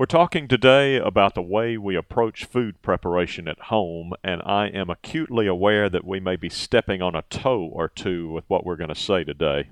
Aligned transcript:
We're 0.00 0.06
talking 0.06 0.48
today 0.48 0.96
about 0.96 1.34
the 1.34 1.42
way 1.42 1.76
we 1.76 1.94
approach 1.94 2.46
food 2.46 2.80
preparation 2.80 3.46
at 3.46 3.58
home, 3.64 4.14
and 4.24 4.40
I 4.46 4.68
am 4.68 4.88
acutely 4.88 5.46
aware 5.46 5.90
that 5.90 6.06
we 6.06 6.20
may 6.20 6.36
be 6.36 6.48
stepping 6.48 7.02
on 7.02 7.14
a 7.14 7.20
toe 7.28 7.68
or 7.70 7.90
two 7.90 8.32
with 8.32 8.44
what 8.48 8.64
we're 8.64 8.76
going 8.76 8.88
to 8.88 8.94
say 8.94 9.24
today. 9.24 9.68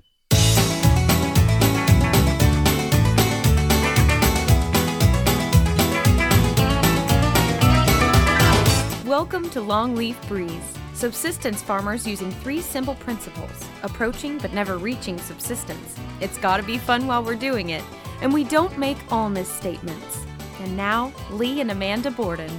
Welcome 9.03 9.49
to 9.49 9.61
Longleaf 9.61 10.27
Breeze, 10.27 10.77
subsistence 10.93 11.63
farmers 11.63 12.05
using 12.05 12.29
three 12.29 12.61
simple 12.61 12.93
principles 12.93 13.65
approaching 13.81 14.37
but 14.37 14.53
never 14.53 14.77
reaching 14.77 15.17
subsistence. 15.17 15.95
It's 16.21 16.37
gotta 16.37 16.61
be 16.61 16.77
fun 16.77 17.07
while 17.07 17.23
we're 17.23 17.33
doing 17.33 17.71
it, 17.71 17.83
and 18.21 18.33
we 18.33 18.43
don't 18.43 18.77
make 18.77 18.97
all 19.11 19.29
misstatements. 19.29 20.25
And 20.59 20.75
now, 20.75 21.13
Lee 21.31 21.61
and 21.61 21.71
Amanda 21.71 22.11
Borden. 22.11 22.51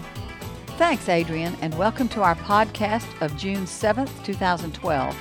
Thanks, 0.78 1.08
Adrian, 1.08 1.54
and 1.60 1.76
welcome 1.76 2.08
to 2.10 2.22
our 2.22 2.34
podcast 2.34 3.06
of 3.20 3.36
June 3.36 3.64
7th, 3.64 4.24
2012. 4.24 5.16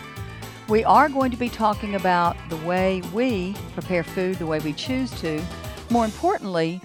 We 0.69 0.83
are 0.85 1.09
going 1.09 1.31
to 1.31 1.37
be 1.37 1.49
talking 1.49 1.95
about 1.95 2.37
the 2.49 2.57
way 2.57 3.01
we 3.13 3.55
prepare 3.73 4.03
food, 4.03 4.37
the 4.37 4.45
way 4.45 4.59
we 4.59 4.71
choose 4.71 5.11
to. 5.19 5.43
More 5.89 6.05
importantly, 6.05 6.79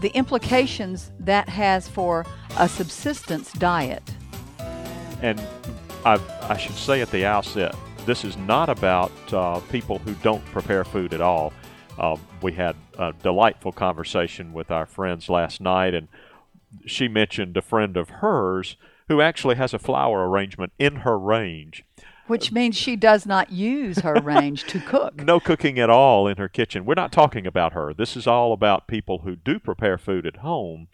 the 0.00 0.08
implications 0.16 1.12
that 1.20 1.48
has 1.48 1.88
for 1.88 2.26
a 2.58 2.68
subsistence 2.68 3.52
diet. 3.52 4.02
And 5.20 5.40
I, 6.04 6.18
I 6.42 6.56
should 6.56 6.74
say 6.74 7.00
at 7.00 7.10
the 7.12 7.24
outset, 7.24 7.76
this 8.06 8.24
is 8.24 8.36
not 8.36 8.68
about 8.68 9.12
uh, 9.32 9.60
people 9.70 9.98
who 9.98 10.14
don't 10.14 10.44
prepare 10.46 10.82
food 10.82 11.14
at 11.14 11.20
all. 11.20 11.52
Uh, 11.98 12.16
we 12.40 12.52
had 12.52 12.76
a 12.98 13.12
delightful 13.22 13.72
conversation 13.72 14.52
with 14.52 14.70
our 14.70 14.86
friends 14.86 15.28
last 15.28 15.60
night, 15.60 15.94
and 15.94 16.08
she 16.86 17.08
mentioned 17.08 17.56
a 17.56 17.62
friend 17.62 17.96
of 17.96 18.08
hers 18.08 18.76
who 19.08 19.20
actually 19.20 19.56
has 19.56 19.74
a 19.74 19.78
flower 19.78 20.28
arrangement 20.28 20.72
in 20.78 20.96
her 20.96 21.18
range. 21.18 21.84
Which 22.28 22.52
means 22.52 22.76
she 22.76 22.96
does 22.96 23.26
not 23.26 23.52
use 23.52 23.98
her 23.98 24.14
range 24.22 24.64
to 24.64 24.80
cook. 24.80 25.16
No 25.16 25.40
cooking 25.40 25.78
at 25.78 25.90
all 25.90 26.26
in 26.26 26.38
her 26.38 26.48
kitchen. 26.48 26.84
We're 26.84 26.94
not 26.94 27.12
talking 27.12 27.46
about 27.46 27.72
her. 27.72 27.92
This 27.92 28.16
is 28.16 28.26
all 28.26 28.52
about 28.52 28.86
people 28.86 29.18
who 29.18 29.36
do 29.36 29.58
prepare 29.58 29.98
food 29.98 30.24
at 30.24 30.36
home, 30.36 30.88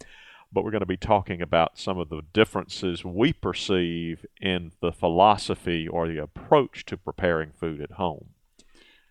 but 0.53 0.65
we're 0.65 0.71
going 0.71 0.81
to 0.81 0.87
be 0.87 0.97
talking 0.97 1.41
about 1.41 1.79
some 1.79 1.99
of 1.99 2.09
the 2.09 2.23
differences 2.33 3.05
we 3.05 3.33
perceive 3.33 4.25
in 4.41 4.73
the 4.81 4.91
philosophy 4.91 5.87
or 5.87 6.09
the 6.09 6.21
approach 6.21 6.85
to 6.87 6.97
preparing 6.97 7.53
food 7.53 7.81
at 7.81 7.93
home. 7.93 8.31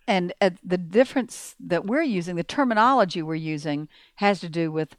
And 0.08 0.33
uh, 0.39 0.52
the 0.63 0.77
difference 0.77 1.55
that 1.59 1.86
we're 1.86 2.02
using, 2.02 2.36
the 2.36 2.44
terminology 2.44 3.22
we're 3.22 3.36
using, 3.36 3.89
has 4.16 4.39
to 4.39 4.50
do 4.50 4.72
with 4.72 4.95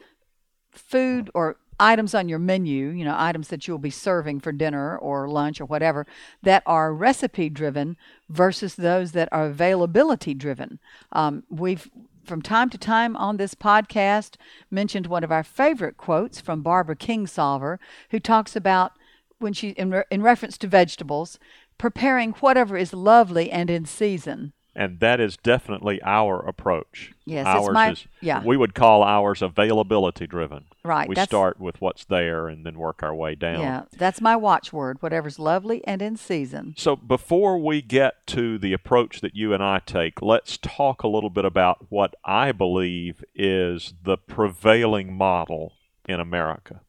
food 0.70 1.30
or 1.34 1.56
items 1.80 2.14
on 2.14 2.28
your 2.28 2.38
menu, 2.38 2.88
you 2.88 3.04
know, 3.04 3.14
items 3.16 3.48
that 3.48 3.66
you'll 3.66 3.78
be 3.78 3.90
serving 3.90 4.40
for 4.40 4.52
dinner 4.52 4.98
or 4.98 5.28
lunch 5.28 5.60
or 5.60 5.64
whatever, 5.64 6.06
that 6.42 6.62
are 6.66 6.92
recipe 6.92 7.48
driven 7.48 7.96
versus 8.28 8.74
those 8.74 9.12
that 9.12 9.28
are 9.32 9.46
availability 9.46 10.34
driven. 10.34 10.78
Um, 11.12 11.44
we've 11.48 11.88
from 12.24 12.42
time 12.42 12.68
to 12.68 12.76
time 12.76 13.16
on 13.16 13.38
this 13.38 13.54
podcast 13.54 14.36
mentioned 14.70 15.06
one 15.06 15.24
of 15.24 15.32
our 15.32 15.42
favorite 15.42 15.96
quotes 15.96 16.40
from 16.42 16.60
Barbara 16.60 16.96
Kingsolver, 16.96 17.78
who 18.10 18.20
talks 18.20 18.54
about 18.54 18.92
when 19.38 19.54
she 19.54 19.70
in, 19.70 19.90
re- 19.90 20.04
in 20.10 20.20
reference 20.20 20.58
to 20.58 20.66
vegetables, 20.66 21.38
preparing 21.78 22.32
whatever 22.32 22.76
is 22.76 22.92
lovely 22.92 23.50
and 23.50 23.70
in 23.70 23.86
season 23.86 24.52
and 24.78 25.00
that 25.00 25.18
is 25.18 25.36
definitely 25.36 26.00
our 26.04 26.38
approach. 26.38 27.12
Yes, 27.26 27.46
ours 27.46 27.66
it's 27.66 27.74
my, 27.74 27.90
is, 27.90 28.06
yeah. 28.20 28.44
We 28.44 28.56
would 28.56 28.76
call 28.76 29.02
ours 29.02 29.42
availability 29.42 30.28
driven. 30.28 30.66
Right. 30.84 31.08
We 31.08 31.16
start 31.16 31.58
with 31.58 31.80
what's 31.80 32.04
there 32.04 32.46
and 32.46 32.64
then 32.64 32.78
work 32.78 33.02
our 33.02 33.12
way 33.12 33.34
down. 33.34 33.60
Yeah, 33.60 33.82
that's 33.96 34.20
my 34.20 34.36
watchword. 34.36 34.98
Whatever's 35.02 35.40
lovely 35.40 35.84
and 35.84 36.00
in 36.00 36.16
season. 36.16 36.74
So 36.78 36.94
before 36.94 37.58
we 37.58 37.82
get 37.82 38.24
to 38.28 38.56
the 38.56 38.72
approach 38.72 39.20
that 39.20 39.34
you 39.34 39.52
and 39.52 39.64
I 39.64 39.80
take, 39.80 40.22
let's 40.22 40.56
talk 40.56 41.02
a 41.02 41.08
little 41.08 41.30
bit 41.30 41.44
about 41.44 41.86
what 41.88 42.14
I 42.24 42.52
believe 42.52 43.24
is 43.34 43.94
the 44.04 44.16
prevailing 44.16 45.12
model 45.12 45.72
in 46.08 46.20
America. 46.20 46.82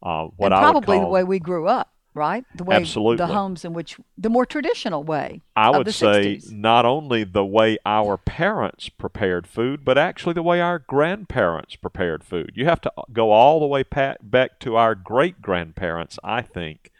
Uh, 0.00 0.28
what 0.36 0.52
and 0.52 0.60
probably 0.60 0.98
call, 0.98 1.06
the 1.06 1.12
way 1.12 1.24
we 1.24 1.40
grew 1.40 1.66
up 1.66 1.92
right? 2.14 2.44
The 2.54 2.64
way 2.64 2.76
Absolutely. 2.76 3.16
the 3.16 3.32
homes 3.32 3.64
in 3.64 3.72
which 3.72 3.96
the 4.18 4.28
more 4.28 4.46
traditional 4.46 5.04
way. 5.04 5.42
I 5.54 5.70
would 5.70 5.92
say 5.94 6.36
60s. 6.36 6.52
not 6.52 6.84
only 6.84 7.24
the 7.24 7.44
way 7.44 7.78
our 7.86 8.16
parents 8.16 8.88
prepared 8.88 9.46
food, 9.46 9.84
but 9.84 9.98
actually 9.98 10.34
the 10.34 10.42
way 10.42 10.60
our 10.60 10.78
grandparents 10.78 11.76
prepared 11.76 12.24
food. 12.24 12.52
You 12.54 12.66
have 12.66 12.80
to 12.82 12.92
go 13.12 13.30
all 13.30 13.60
the 13.60 13.66
way 13.66 13.84
back 14.22 14.58
to 14.60 14.76
our 14.76 14.94
great 14.94 15.40
grandparents, 15.40 16.18
I 16.24 16.42
think, 16.42 16.90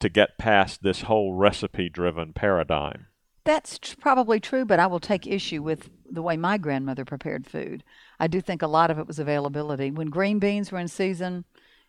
to 0.00 0.08
get 0.08 0.38
past 0.38 0.82
this 0.82 1.02
whole 1.02 1.34
recipe 1.34 1.88
driven 1.88 2.32
paradigm. 2.32 3.06
That's 3.44 3.78
tr- 3.78 3.96
probably 4.00 4.40
true, 4.40 4.64
but 4.64 4.78
I 4.78 4.86
will 4.86 5.00
take 5.00 5.26
issue 5.26 5.62
with 5.62 5.90
the 6.08 6.22
way 6.22 6.36
my 6.36 6.58
grandmother 6.58 7.04
prepared 7.04 7.46
food. 7.46 7.82
I 8.20 8.26
do 8.26 8.40
think 8.40 8.62
a 8.62 8.68
lot 8.68 8.90
of 8.90 8.98
it 8.98 9.06
was 9.06 9.18
availability. 9.18 9.90
When 9.90 10.10
green 10.10 10.38
beans 10.38 10.70
were 10.70 10.78
in 10.78 10.88
season, 10.88 11.44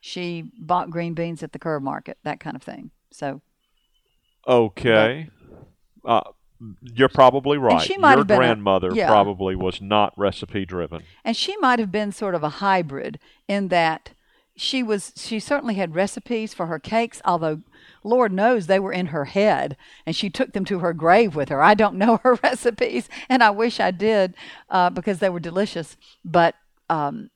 she 0.05 0.43
bought 0.59 0.89
green 0.89 1.13
beans 1.13 1.41
at 1.43 1.53
the 1.53 1.59
curb 1.59 1.81
market, 1.81 2.17
that 2.25 2.41
kind 2.41 2.57
of 2.57 2.61
thing. 2.61 2.91
So. 3.09 3.39
Okay. 4.45 5.29
But, 6.03 6.09
uh, 6.09 6.31
you're 6.81 7.07
probably 7.07 7.57
right. 7.57 7.81
she 7.81 7.97
might 7.97 8.11
Your 8.11 8.17
have 8.19 8.27
been 8.27 8.37
grandmother 8.37 8.89
a, 8.89 8.95
yeah. 8.95 9.07
probably 9.07 9.55
was 9.55 9.81
not 9.81 10.11
recipe 10.17 10.65
driven. 10.65 11.03
And 11.23 11.37
she 11.37 11.55
might 11.55 11.79
have 11.79 11.89
been 11.89 12.11
sort 12.11 12.35
of 12.35 12.43
a 12.43 12.49
hybrid 12.49 13.17
in 13.47 13.69
that 13.69 14.09
she 14.57 14.83
was 14.83 15.13
she 15.15 15.39
certainly 15.39 15.75
had 15.75 15.95
recipes 15.95 16.53
for 16.53 16.65
her 16.65 16.79
cakes, 16.79 17.21
although 17.23 17.61
Lord 18.03 18.33
knows 18.33 18.67
they 18.67 18.79
were 18.79 18.91
in 18.91 19.07
her 19.07 19.23
head 19.23 19.77
and 20.05 20.17
she 20.17 20.29
took 20.29 20.51
them 20.51 20.65
to 20.65 20.79
her 20.79 20.91
grave 20.91 21.33
with 21.33 21.47
her. 21.47 21.63
I 21.63 21.75
don't 21.75 21.95
know 21.95 22.17
her 22.23 22.37
recipes 22.43 23.07
and 23.29 23.41
I 23.41 23.51
wish 23.51 23.79
I 23.79 23.91
did 23.91 24.35
uh, 24.69 24.89
because 24.89 25.19
they 25.19 25.29
were 25.29 25.39
delicious. 25.39 25.95
But 26.25 26.55
um, 26.89 27.29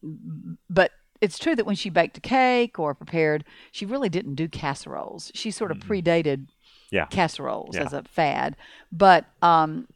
but 0.70 0.92
it's 1.22 1.40
true 1.40 1.56
that 1.56 1.66
when 1.66 1.76
she 1.76 1.90
baked 1.90 2.18
a 2.18 2.22
cake 2.22 2.80
or 2.80 2.94
prepared, 2.94 3.44
she 3.72 3.86
really 3.86 4.10
didn't 4.10 4.36
do 4.36 4.48
casseroles. 4.48 5.32
She 5.34 5.52
sort 5.52 5.72
of 5.72 5.78
predated 5.80 6.48
yeah. 6.92 7.06
casseroles 7.06 7.76
yeah. 7.76 7.84
as 7.84 7.94
a 7.94 8.04
fad. 8.04 8.56
But 8.92 9.26
um, 9.42 9.88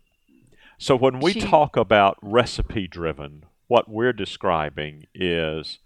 so 0.77 0.95
when 0.95 1.19
we 1.19 1.33
she, 1.33 1.41
talk 1.41 1.77
about 1.77 2.17
recipe 2.21 2.87
driven, 2.87 3.45
what 3.67 3.89
we're 3.89 4.13
describing 4.13 5.05
is 5.13 5.79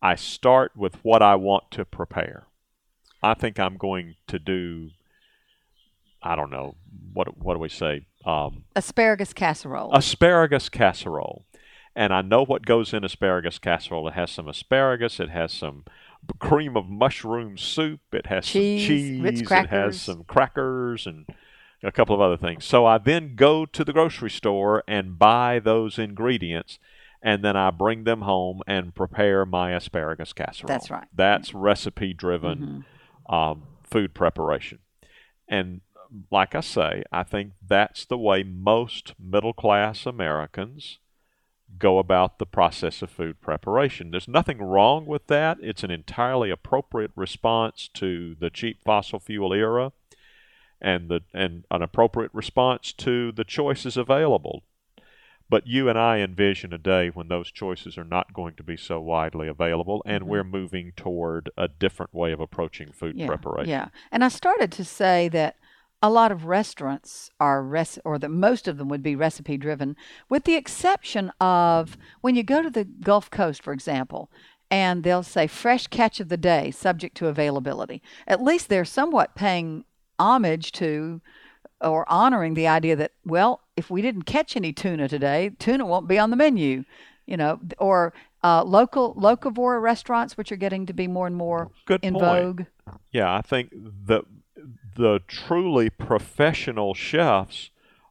I 0.00 0.14
start 0.14 0.72
with 0.76 0.96
what 1.04 1.22
I 1.22 1.34
want 1.34 1.70
to 1.72 1.84
prepare. 1.84 2.46
I 3.22 3.34
think 3.34 3.58
I'm 3.58 3.76
going 3.76 4.14
to 4.28 4.38
do. 4.38 4.90
I 6.22 6.34
don't 6.34 6.50
know 6.50 6.76
what 7.12 7.38
what 7.38 7.54
do 7.54 7.60
we 7.60 7.68
say? 7.68 8.06
Um, 8.24 8.64
asparagus 8.74 9.32
casserole. 9.32 9.92
Asparagus 9.92 10.68
casserole 10.68 11.44
and 11.98 12.14
I 12.14 12.22
know 12.22 12.44
what 12.44 12.64
goes 12.64 12.94
in 12.94 13.02
asparagus 13.02 13.58
casserole. 13.58 14.06
It 14.06 14.14
has 14.14 14.30
some 14.30 14.46
asparagus, 14.46 15.18
it 15.18 15.30
has 15.30 15.52
some 15.52 15.84
cream 16.38 16.76
of 16.76 16.88
mushroom 16.88 17.58
soup, 17.58 18.00
it 18.12 18.26
has 18.26 18.46
cheese, 18.46 18.82
some 18.82 19.34
cheese, 19.34 19.50
it 19.50 19.66
has 19.70 20.00
some 20.00 20.22
crackers 20.22 21.08
and 21.08 21.26
a 21.82 21.90
couple 21.90 22.14
of 22.14 22.20
other 22.20 22.36
things. 22.36 22.64
So 22.64 22.86
I 22.86 22.98
then 22.98 23.34
go 23.34 23.66
to 23.66 23.84
the 23.84 23.92
grocery 23.92 24.30
store 24.30 24.84
and 24.86 25.18
buy 25.18 25.58
those 25.58 25.98
ingredients 25.98 26.78
and 27.20 27.44
then 27.44 27.56
I 27.56 27.70
bring 27.70 28.04
them 28.04 28.20
home 28.20 28.62
and 28.68 28.94
prepare 28.94 29.44
my 29.44 29.72
asparagus 29.72 30.32
casserole. 30.32 30.68
That's 30.68 30.92
right. 30.92 31.08
That's 31.12 31.52
recipe 31.52 32.14
driven 32.14 32.84
mm-hmm. 33.28 33.34
um, 33.34 33.64
food 33.82 34.14
preparation. 34.14 34.78
And 35.48 35.80
like 36.30 36.54
I 36.54 36.60
say, 36.60 37.02
I 37.10 37.24
think 37.24 37.54
that's 37.66 38.04
the 38.04 38.18
way 38.18 38.44
most 38.44 39.14
middle 39.18 39.52
class 39.52 40.06
Americans 40.06 41.00
go 41.78 41.98
about 41.98 42.38
the 42.38 42.46
process 42.46 43.02
of 43.02 43.10
food 43.10 43.40
preparation. 43.40 44.10
There's 44.10 44.28
nothing 44.28 44.58
wrong 44.58 45.06
with 45.06 45.26
that. 45.26 45.58
It's 45.60 45.82
an 45.82 45.90
entirely 45.90 46.50
appropriate 46.50 47.10
response 47.14 47.88
to 47.94 48.36
the 48.38 48.50
cheap 48.50 48.82
fossil 48.84 49.18
fuel 49.18 49.52
era 49.52 49.92
and 50.80 51.08
the 51.08 51.20
and 51.34 51.64
an 51.70 51.82
appropriate 51.82 52.30
response 52.32 52.92
to 52.94 53.32
the 53.32 53.44
choices 53.44 53.96
available. 53.96 54.62
But 55.50 55.66
you 55.66 55.88
and 55.88 55.98
I 55.98 56.18
envision 56.18 56.74
a 56.74 56.78
day 56.78 57.08
when 57.08 57.28
those 57.28 57.50
choices 57.50 57.96
are 57.96 58.04
not 58.04 58.34
going 58.34 58.54
to 58.56 58.62
be 58.62 58.76
so 58.76 59.00
widely 59.00 59.48
available, 59.48 60.02
and 60.04 60.22
mm-hmm. 60.22 60.30
we're 60.30 60.44
moving 60.44 60.92
toward 60.94 61.50
a 61.56 61.68
different 61.68 62.12
way 62.12 62.32
of 62.32 62.40
approaching 62.40 62.92
food 62.92 63.16
yeah, 63.16 63.26
preparation. 63.26 63.70
Yeah, 63.70 63.88
and 64.12 64.22
I 64.22 64.28
started 64.28 64.70
to 64.72 64.84
say 64.84 65.28
that 65.30 65.56
a 66.02 66.10
lot 66.10 66.30
of 66.30 66.44
restaurants 66.44 67.30
are 67.40 67.62
res- 67.62 67.98
or 68.04 68.18
that 68.18 68.28
most 68.28 68.68
of 68.68 68.78
them 68.78 68.88
would 68.88 69.02
be 69.02 69.16
recipe 69.16 69.56
driven 69.56 69.96
with 70.28 70.44
the 70.44 70.54
exception 70.54 71.30
of 71.40 71.96
when 72.20 72.36
you 72.36 72.42
go 72.42 72.62
to 72.62 72.70
the 72.70 72.84
gulf 72.84 73.30
coast 73.30 73.62
for 73.62 73.72
example 73.72 74.30
and 74.70 75.02
they'll 75.02 75.22
say 75.22 75.46
fresh 75.46 75.86
catch 75.88 76.20
of 76.20 76.28
the 76.28 76.36
day 76.36 76.70
subject 76.70 77.16
to 77.16 77.26
availability 77.26 78.00
at 78.26 78.42
least 78.42 78.68
they're 78.68 78.84
somewhat 78.84 79.34
paying 79.34 79.84
homage 80.18 80.70
to 80.72 81.20
or 81.80 82.04
honoring 82.10 82.54
the 82.54 82.66
idea 82.68 82.94
that 82.94 83.12
well 83.24 83.60
if 83.76 83.90
we 83.90 84.00
didn't 84.02 84.22
catch 84.22 84.56
any 84.56 84.72
tuna 84.72 85.08
today 85.08 85.50
tuna 85.58 85.84
won't 85.84 86.06
be 86.08 86.18
on 86.18 86.30
the 86.30 86.36
menu 86.36 86.84
you 87.26 87.36
know 87.36 87.58
or 87.78 88.12
Uh, 88.44 88.62
local 88.62 89.16
locavore 89.16 89.82
restaurants, 89.82 90.36
which 90.36 90.52
are 90.52 90.56
getting 90.64 90.86
to 90.86 90.92
be 90.92 91.08
more 91.08 91.26
and 91.26 91.34
more 91.34 91.72
Good 91.86 92.04
in 92.04 92.14
point. 92.14 92.22
vogue. 92.24 92.62
Yeah, 93.10 93.34
I 93.34 93.42
think 93.42 93.70
the 94.06 94.22
the 94.98 95.20
truly 95.26 95.88
professional 95.88 96.92
chefs 96.92 97.70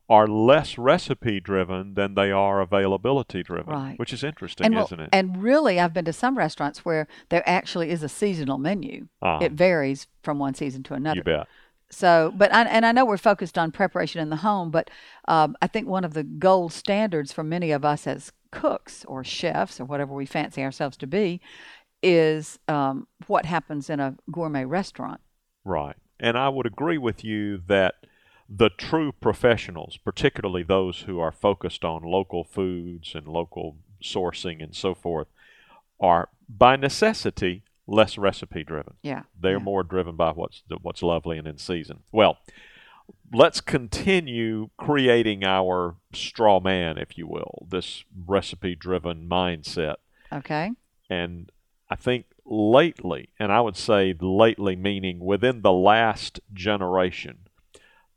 are 0.10 0.26
less 0.26 0.78
recipe 0.78 1.40
driven 1.42 1.94
than 1.96 2.16
they 2.16 2.32
are 2.32 2.62
availability 2.62 3.44
driven, 3.44 3.74
Right. 3.74 4.00
which 4.00 4.14
is 4.14 4.24
interesting, 4.24 4.66
And, 4.68 4.78
isn't 4.78 5.00
it? 5.02 5.10
and 5.12 5.44
really, 5.44 5.80
I've 5.82 5.94
been 5.94 6.06
to 6.06 6.14
some 6.14 6.38
restaurants 6.38 6.86
where 6.86 7.08
there 7.28 7.44
actually 7.48 7.90
is 7.90 8.04
a 8.04 8.10
seasonal 8.10 8.58
menu. 8.58 9.08
Uh-huh. 9.22 9.44
It 9.44 9.52
varies 9.52 10.08
from 10.24 10.40
one 10.40 10.54
season 10.54 10.82
to 10.84 10.94
another. 10.94 11.18
you 11.18 11.24
bet. 11.24 11.48
So, 11.90 12.34
but 12.36 12.54
I, 12.54 12.64
and 12.64 12.86
I 12.86 12.92
know 12.94 13.06
we're 13.06 13.18
focused 13.18 13.58
on 13.58 13.72
preparation 13.72 14.22
in 14.22 14.30
the 14.30 14.38
home, 14.38 14.72
but 14.72 14.90
um, 15.28 15.56
I 15.62 15.68
think 15.68 15.88
one 15.88 16.06
of 16.06 16.14
the 16.14 16.24
gold 16.24 16.72
standards 16.74 17.32
for 17.34 17.44
many 17.44 17.72
of 17.72 17.84
us 17.86 18.08
as 18.08 18.32
cooks 18.52 19.04
or 19.10 19.24
chefs 19.26 19.80
or 19.80 19.86
whatever 19.86 20.14
we 20.14 20.26
fancy 20.26 20.64
ourselves 20.64 20.96
to 20.98 21.08
be 21.08 21.42
is 22.02 22.60
um, 22.70 23.08
what 23.28 23.46
happens 23.46 23.90
in 23.90 24.00
a 24.00 24.16
gourmet 24.32 24.64
restaurant. 24.66 25.20
Right. 25.66 25.96
And 26.20 26.38
I 26.38 26.50
would 26.50 26.66
agree 26.66 26.98
with 26.98 27.24
you 27.24 27.62
that 27.68 27.96
the 28.50 28.70
true 28.70 29.12
professionals, 29.12 29.98
particularly 29.98 30.64
those 30.64 31.02
who 31.02 31.20
are 31.20 31.32
focused 31.32 31.84
on 31.84 32.04
local 32.04 32.44
foods 32.44 33.14
and 33.14 33.28
local 33.28 33.78
sourcing 34.02 34.64
and 34.64 34.76
so 34.76 34.96
forth, 34.96 35.28
are 36.00 36.30
by 36.48 36.76
necessity 36.76 37.64
less 37.88 38.18
recipe 38.18 38.64
driven. 38.64 38.96
Yeah. 39.02 39.24
They're 39.40 39.54
yeah. 39.54 39.64
more 39.64 39.84
driven 39.84 40.16
by 40.16 40.32
what's 40.32 40.64
what's 40.82 41.02
lovely 41.02 41.38
and 41.38 41.48
in 41.48 41.58
season. 41.58 42.00
Well, 42.12 42.38
let's 43.34 43.62
continue 43.62 44.70
creating 44.78 45.44
our 45.44 45.96
straw 46.14 46.60
man, 46.60 46.98
if 46.98 47.18
you 47.18 47.28
will, 47.28 47.68
this 47.70 48.04
recipe 48.26 48.76
driven 48.76 49.28
mindset. 49.28 49.96
Okay. 50.32 50.72
And 51.10 51.52
I 51.90 51.96
think 51.96 52.26
lately, 52.48 53.30
and 53.40 53.52
I 53.52 53.62
would 53.62 53.78
say 53.78 54.16
lately 54.20 54.76
meaning 54.76 55.20
within 55.20 55.62
the 55.62 55.74
last 55.74 56.40
generation, 56.54 57.48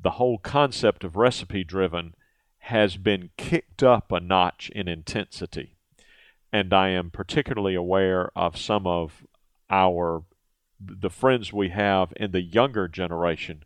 the 0.00 0.12
whole 0.12 0.38
concept 0.38 1.04
of 1.04 1.16
recipe 1.16 1.64
driven 1.64 2.14
has 2.64 2.96
been 2.96 3.30
kicked 3.36 3.82
up 3.82 4.12
a 4.12 4.20
notch 4.20 4.70
in 4.70 4.88
intensity. 4.88 5.76
And 6.52 6.72
I 6.72 6.88
am 6.90 7.10
particularly 7.10 7.74
aware 7.74 8.30
of 8.36 8.56
some 8.56 8.86
of 8.86 9.26
our 9.68 10.24
the 10.82 11.10
friends 11.10 11.52
we 11.52 11.68
have 11.68 12.12
in 12.16 12.30
the 12.30 12.40
younger 12.40 12.88
generation 12.88 13.64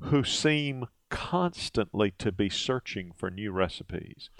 who 0.00 0.22
seem 0.22 0.86
constantly 1.10 2.12
to 2.18 2.30
be 2.30 2.48
searching 2.48 3.10
for 3.16 3.30
new 3.30 3.50
recipes, 3.50 4.30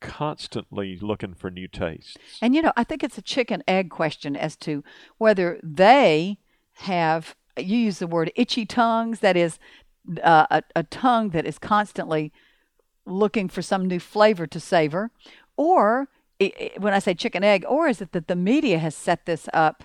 constantly 0.00 0.98
looking 1.00 1.34
for 1.34 1.50
new 1.50 1.68
tastes. 1.68 2.16
And 2.40 2.54
you 2.54 2.62
know, 2.62 2.72
I 2.76 2.84
think 2.84 3.02
it's 3.02 3.18
a 3.18 3.22
chicken 3.22 3.62
egg 3.66 3.90
question 3.90 4.36
as 4.36 4.56
to 4.56 4.84
whether 5.18 5.58
they 5.62 6.38
have, 6.80 7.34
you 7.56 7.76
use 7.76 7.98
the 7.98 8.06
word 8.06 8.32
itchy 8.36 8.64
tongues, 8.64 9.20
that 9.20 9.36
is, 9.36 9.58
uh, 10.22 10.46
a, 10.50 10.62
a 10.76 10.82
tongue 10.84 11.30
that 11.30 11.46
is 11.46 11.58
constantly 11.58 12.32
looking 13.04 13.48
for 13.48 13.62
some 13.62 13.86
new 13.86 13.98
flavor 13.98 14.46
to 14.46 14.60
savor, 14.60 15.10
or 15.56 16.08
i 16.40 16.52
i 16.60 16.70
when 16.78 16.94
I 16.94 16.98
say 16.98 17.14
chicken 17.14 17.42
egg, 17.42 17.64
or 17.68 17.88
is 17.88 18.00
it 18.00 18.12
that 18.12 18.28
the 18.28 18.36
media 18.36 18.78
has 18.78 18.94
set 18.94 19.26
this 19.26 19.48
up 19.52 19.84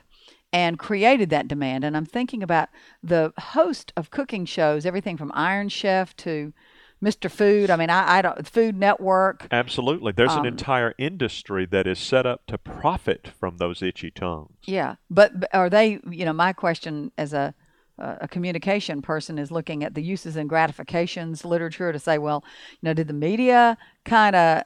and 0.51 0.77
created 0.77 1.29
that 1.31 1.47
demand? 1.47 1.83
And 1.83 1.97
I'm 1.97 2.05
thinking 2.05 2.43
about 2.43 2.69
the 3.01 3.33
host 3.37 3.91
of 3.97 4.11
cooking 4.11 4.45
shows, 4.45 4.85
everything 4.85 5.17
from 5.17 5.31
Iron 5.33 5.69
Chef 5.69 6.15
to 6.17 6.53
Mr. 7.03 7.29
Food. 7.29 7.69
I 7.69 7.75
mean, 7.75 7.89
I, 7.89 8.17
I 8.17 8.21
don't, 8.21 8.47
Food 8.47 8.77
Network. 8.77 9.47
Absolutely. 9.51 10.13
There's 10.13 10.31
Um, 10.31 10.39
an 10.39 10.45
entire 10.45 10.93
industry 10.97 11.65
that 11.67 11.85
is 11.85 11.99
set 11.99 12.25
up 12.25 12.45
to 12.47 12.57
profit 12.57 13.27
from 13.39 13.57
those 13.57 13.81
itchy 13.81 14.09
tongues. 14.11 14.55
Yeah, 14.63 14.95
but, 15.09 15.39
but 15.39 15.49
are 15.53 15.69
they? 15.69 15.99
You 16.09 16.25
know, 16.25 16.33
my 16.33 16.53
question 16.53 17.11
as 17.17 17.33
a 17.33 17.53
a 17.99 18.27
communication 18.27 19.03
person 19.03 19.37
is 19.37 19.51
looking 19.51 19.83
at 19.83 19.93
the 19.93 20.01
uses 20.01 20.35
and 20.35 20.49
gratifications 20.49 21.45
literature 21.45 21.93
to 21.93 21.99
say, 21.99 22.17
well, 22.17 22.43
you 22.71 22.79
know, 22.81 22.93
did 22.93 23.07
the 23.07 23.13
media 23.13 23.77
kind 24.03 24.35
of 24.35 24.63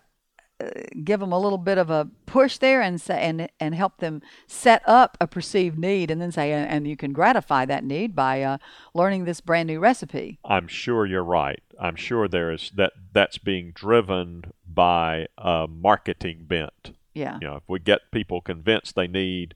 give 1.04 1.20
them 1.20 1.32
a 1.32 1.40
little 1.40 1.58
bit 1.58 1.78
of 1.78 1.90
a 1.90 2.10
push 2.26 2.58
there 2.58 2.82
and 2.82 3.00
say 3.00 3.22
and 3.22 3.48
and 3.60 3.76
help 3.76 3.98
them 3.98 4.22
set 4.48 4.82
up 4.88 5.16
a 5.22 5.28
perceived 5.28 5.78
need, 5.78 6.10
and 6.10 6.22
then 6.22 6.32
say, 6.32 6.52
and, 6.52 6.88
you 6.88 6.98
can 6.98 7.14
gratify 7.14 7.66
that 7.66 7.84
need 7.84 8.16
by 8.16 8.42
uh, 8.42 8.58
learning 8.94 9.26
this 9.26 9.42
brand 9.42 9.68
new 9.68 9.80
recipe. 9.80 10.40
I'm 10.44 10.68
sure 10.68 11.06
you're 11.06 11.24
right. 11.24 11.62
I'm 11.80 11.96
sure 11.96 12.28
there 12.28 12.52
is 12.52 12.72
that 12.76 12.94
that's 13.14 13.38
being 13.38 13.72
driven 13.72 14.46
by 14.68 15.28
a 15.38 15.68
marketing 15.68 16.46
bent. 16.48 16.94
Yeah, 17.14 17.38
You 17.42 17.48
know, 17.48 17.56
if 17.58 17.64
we 17.68 17.80
get 17.80 18.12
people 18.12 18.42
convinced 18.42 18.96
they 18.96 19.08
need 19.08 19.56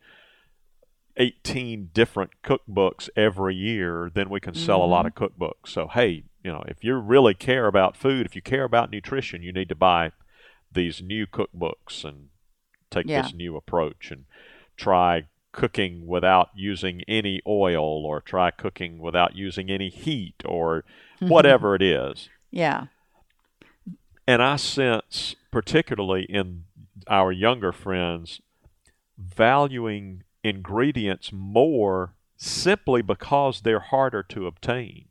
18 1.18 1.90
different 1.94 2.32
cookbooks 2.44 3.10
every 3.16 3.56
year, 3.56 4.10
then 4.14 4.30
we 4.30 4.40
can 4.40 4.56
sell 4.56 4.84
a 4.84 4.86
lot 4.86 5.06
of 5.06 5.14
Mm-hmm. 5.14 5.44
cookbooks. 5.44 5.68
So, 5.68 5.88
hey, 5.88 6.24
you 6.44 6.52
know, 6.52 6.64
if 6.68 6.84
you 6.84 6.96
really 6.96 7.34
care 7.34 7.68
about 7.68 7.96
food, 7.98 8.26
if 8.26 8.36
you 8.36 8.42
care 8.42 8.64
about 8.64 8.90
nutrition, 8.92 9.44
you 9.44 9.52
need 9.54 9.70
to 9.70 9.76
buy 9.76 10.12
these 10.72 11.02
new 11.02 11.28
cookbooks 11.28 12.04
and 12.06 12.30
take 12.90 13.08
Yeah. 13.08 13.22
this 13.24 13.34
new 13.34 13.56
approach 13.56 14.12
and 14.12 14.26
try 14.78 15.28
cooking 15.52 16.08
without 16.08 16.50
using 16.56 17.02
any 17.08 17.42
oil 17.46 18.06
or 18.06 18.22
try 18.22 18.52
cooking 18.52 19.00
without 19.00 19.36
using 19.36 19.70
any 19.70 19.90
heat 19.90 20.36
or 20.46 20.84
whatever 21.20 21.76
it 21.76 21.82
is. 21.82 22.30
yeah, 22.52 22.88
And 24.28 24.42
I 24.42 24.56
sense, 24.56 25.36
particularly 25.52 26.24
in 26.24 26.66
our 27.08 27.32
younger 27.32 27.72
friends, 27.74 28.40
valuing 29.18 30.24
ingredients 30.44 31.32
more 31.34 32.14
simply 32.38 33.02
because 33.02 33.62
they're 33.62 33.80
harder 33.80 34.24
to 34.24 34.48
obtain. 34.48 35.06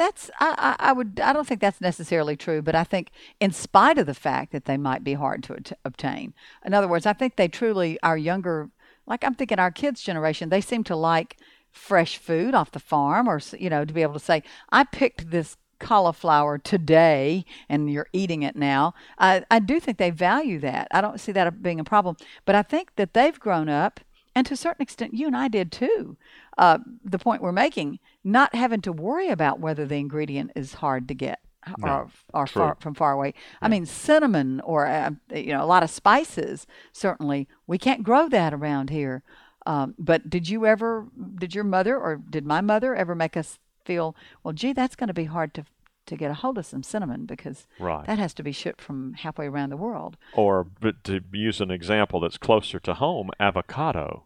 That's 0.00 0.30
I, 0.40 0.76
I 0.78 0.92
would 0.94 1.20
I 1.22 1.34
don't 1.34 1.46
think 1.46 1.60
that's 1.60 1.78
necessarily 1.82 2.34
true, 2.34 2.62
but 2.62 2.74
I 2.74 2.84
think 2.84 3.10
in 3.38 3.52
spite 3.52 3.98
of 3.98 4.06
the 4.06 4.14
fact 4.14 4.50
that 4.52 4.64
they 4.64 4.78
might 4.78 5.04
be 5.04 5.12
hard 5.12 5.42
to 5.44 5.52
at- 5.56 5.78
obtain. 5.84 6.32
In 6.64 6.72
other 6.72 6.88
words, 6.88 7.04
I 7.04 7.12
think 7.12 7.36
they 7.36 7.48
truly 7.48 7.98
our 8.02 8.16
younger 8.16 8.70
like 9.06 9.22
I'm 9.22 9.34
thinking 9.34 9.58
our 9.58 9.70
kids 9.70 10.00
generation, 10.00 10.48
they 10.48 10.62
seem 10.62 10.84
to 10.84 10.96
like 10.96 11.36
fresh 11.70 12.16
food 12.16 12.54
off 12.54 12.70
the 12.70 12.78
farm 12.80 13.28
or 13.28 13.42
you 13.58 13.68
know 13.68 13.84
to 13.84 13.92
be 13.92 14.00
able 14.00 14.14
to 14.14 14.18
say 14.20 14.42
I 14.72 14.84
picked 14.84 15.30
this 15.32 15.58
cauliflower 15.80 16.56
today 16.56 17.44
and 17.68 17.92
you're 17.92 18.08
eating 18.14 18.42
it 18.42 18.56
now. 18.56 18.94
I 19.18 19.44
I 19.50 19.58
do 19.58 19.78
think 19.80 19.98
they 19.98 20.08
value 20.08 20.58
that. 20.60 20.88
I 20.92 21.02
don't 21.02 21.20
see 21.20 21.32
that 21.32 21.62
being 21.62 21.78
a 21.78 21.84
problem, 21.84 22.16
but 22.46 22.54
I 22.54 22.62
think 22.62 22.96
that 22.96 23.12
they've 23.12 23.38
grown 23.38 23.68
up 23.68 24.00
and 24.40 24.46
to 24.46 24.54
a 24.54 24.56
certain 24.56 24.82
extent, 24.82 25.12
you 25.12 25.26
and 25.26 25.36
I 25.36 25.48
did 25.48 25.70
too. 25.70 26.16
Uh, 26.56 26.78
the 27.04 27.18
point 27.18 27.42
we're 27.42 27.52
making, 27.52 27.98
not 28.24 28.54
having 28.54 28.80
to 28.82 28.90
worry 28.92 29.28
about 29.28 29.60
whether 29.60 29.84
the 29.84 29.96
ingredient 29.96 30.52
is 30.56 30.74
hard 30.74 31.06
to 31.08 31.14
get 31.14 31.40
or, 31.82 32.08
or 32.32 32.46
far, 32.46 32.76
from 32.80 32.94
far 32.94 33.12
away. 33.12 33.34
I 33.60 33.68
mean, 33.68 33.84
cinnamon 33.84 34.60
or 34.60 34.86
uh, 34.86 35.10
you 35.34 35.52
know 35.52 35.62
a 35.62 35.66
lot 35.66 35.82
of 35.82 35.90
spices. 35.90 36.66
Certainly, 36.92 37.48
we 37.66 37.76
can't 37.76 38.02
grow 38.02 38.30
that 38.30 38.54
around 38.54 38.88
here. 38.88 39.22
Um, 39.66 39.94
but 39.98 40.30
did 40.30 40.48
you 40.48 40.64
ever? 40.64 41.06
Did 41.38 41.54
your 41.54 41.64
mother 41.64 41.98
or 41.98 42.16
did 42.16 42.46
my 42.46 42.62
mother 42.62 42.94
ever 42.96 43.14
make 43.14 43.36
us 43.36 43.58
feel? 43.84 44.16
Well, 44.42 44.54
gee, 44.54 44.72
that's 44.72 44.96
going 44.96 45.08
to 45.08 45.14
be 45.14 45.24
hard 45.24 45.52
to 45.54 45.64
to 46.06 46.16
get 46.16 46.30
a 46.30 46.34
hold 46.34 46.58
of 46.58 46.66
some 46.66 46.82
cinnamon 46.82 47.24
because 47.26 47.66
Right. 47.78 48.04
that 48.06 48.18
has 48.18 48.34
to 48.34 48.42
be 48.42 48.52
shipped 48.52 48.80
from 48.80 49.12
halfway 49.14 49.46
around 49.46 49.70
the 49.70 49.76
world. 49.76 50.16
Or, 50.32 50.64
but 50.64 51.04
to 51.04 51.20
use 51.30 51.60
an 51.60 51.70
example 51.70 52.18
that's 52.20 52.38
closer 52.38 52.80
to 52.80 52.94
home, 52.94 53.30
avocado. 53.38 54.24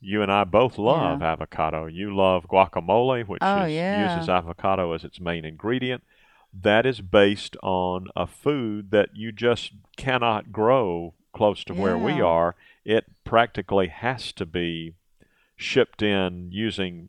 You 0.00 0.22
and 0.22 0.30
I 0.30 0.44
both 0.44 0.78
love 0.78 1.22
avocado. 1.22 1.86
You 1.86 2.14
love 2.14 2.46
guacamole, 2.48 3.26
which 3.26 3.42
Oh, 3.42 3.64
is, 3.64 3.72
yeah. 3.72 4.14
uses 4.14 4.28
avocado 4.28 4.92
as 4.92 5.02
its 5.04 5.18
main 5.20 5.44
ingredient. 5.44 6.04
That 6.52 6.86
is 6.86 7.00
based 7.00 7.56
on 7.62 8.08
a 8.16 8.26
food 8.26 8.90
that 8.92 9.10
you 9.14 9.32
just 9.32 9.72
cannot 9.96 10.52
grow 10.52 11.14
close 11.32 11.64
to 11.64 11.74
where 11.74 11.98
we 11.98 12.20
are. 12.20 12.54
It 12.84 13.04
practically 13.24 13.88
has 13.88 14.32
to 14.34 14.46
be 14.46 14.94
shipped 15.56 16.00
in 16.00 16.50
using 16.52 17.08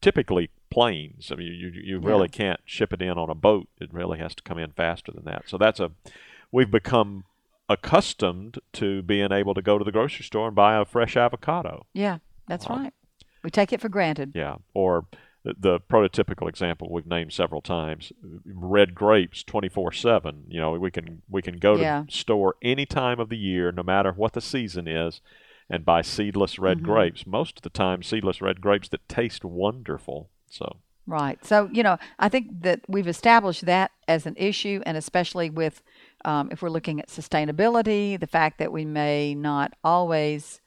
typically 0.00 0.50
planes. 0.70 1.30
I 1.32 1.36
mean, 1.36 1.52
you 1.54 1.68
you 1.70 2.00
Yeah. 2.00 2.06
really 2.08 2.28
can't 2.28 2.60
ship 2.64 2.92
it 2.92 3.02
in 3.02 3.18
on 3.18 3.28
a 3.28 3.34
boat. 3.34 3.68
It 3.80 3.92
really 3.92 4.18
has 4.20 4.34
to 4.36 4.42
come 4.42 4.58
in 4.58 4.70
faster 4.72 5.10
than 5.12 5.24
that. 5.24 5.48
So 5.48 5.58
that's 5.58 5.80
a 5.80 5.90
we've 6.52 6.70
become 6.70 7.24
accustomed 7.68 8.58
to 8.72 9.02
being 9.02 9.32
able 9.32 9.54
to 9.54 9.60
go 9.62 9.76
to 9.78 9.84
the 9.84 9.92
grocery 9.92 10.24
store 10.24 10.46
and 10.46 10.56
buy 10.56 10.76
a 10.76 10.84
fresh 10.84 11.16
avocado. 11.16 11.86
Yeah, 11.92 12.18
that's 12.48 12.68
Wow. 12.68 12.76
right. 12.76 12.92
We 13.44 13.50
take 13.50 13.72
it 13.72 13.80
for 13.80 13.88
granted. 13.88 14.32
Yeah, 14.34 14.56
or 14.74 15.06
the, 15.44 15.80
prototypical 15.80 16.48
example 16.48 16.88
we've 16.90 17.06
named 17.06 17.32
several 17.32 17.62
times, 17.62 18.12
red 18.44 18.94
grapes 18.94 19.44
24/7. 19.44 20.44
You 20.48 20.60
know, 20.60 20.72
we 20.72 20.90
can 20.90 21.22
we 21.28 21.40
can 21.42 21.56
go 21.58 21.76
to 21.76 21.82
Yeah. 21.82 22.02
the 22.06 22.12
store 22.12 22.56
any 22.62 22.84
time 22.84 23.20
of 23.20 23.28
the 23.28 23.38
year 23.38 23.70
no 23.72 23.82
matter 23.82 24.12
what 24.12 24.32
the 24.32 24.40
season 24.40 24.88
is 24.88 25.20
and 25.70 25.84
buy 25.84 26.02
seedless 26.02 26.58
red 26.58 26.78
Mhm. 26.78 26.82
grapes. 26.84 27.26
Most 27.26 27.58
of 27.58 27.62
the 27.62 27.70
time 27.70 28.02
seedless 28.02 28.40
red 28.42 28.60
grapes 28.60 28.88
that 28.88 29.08
taste 29.08 29.44
wonderful. 29.44 30.30
So, 30.50 30.78
Right. 31.06 31.42
So, 31.44 31.70
you 31.72 31.82
know, 31.82 31.96
I 32.18 32.28
think 32.28 32.62
that 32.62 32.80
we've 32.88 33.08
established 33.08 33.64
that 33.64 33.92
as 34.06 34.26
an 34.26 34.34
issue, 34.36 34.82
and 34.84 34.96
especially 34.96 35.48
with 35.50 35.82
Um, 36.24 36.48
if 36.50 36.62
we're 36.62 36.68
looking 36.68 36.98
at 36.98 37.06
sustainability, 37.06 38.18
the 38.18 38.26
fact 38.26 38.58
that 38.58 38.72
we 38.72 38.84
may 38.84 39.36
not 39.36 39.74
always 39.84 40.60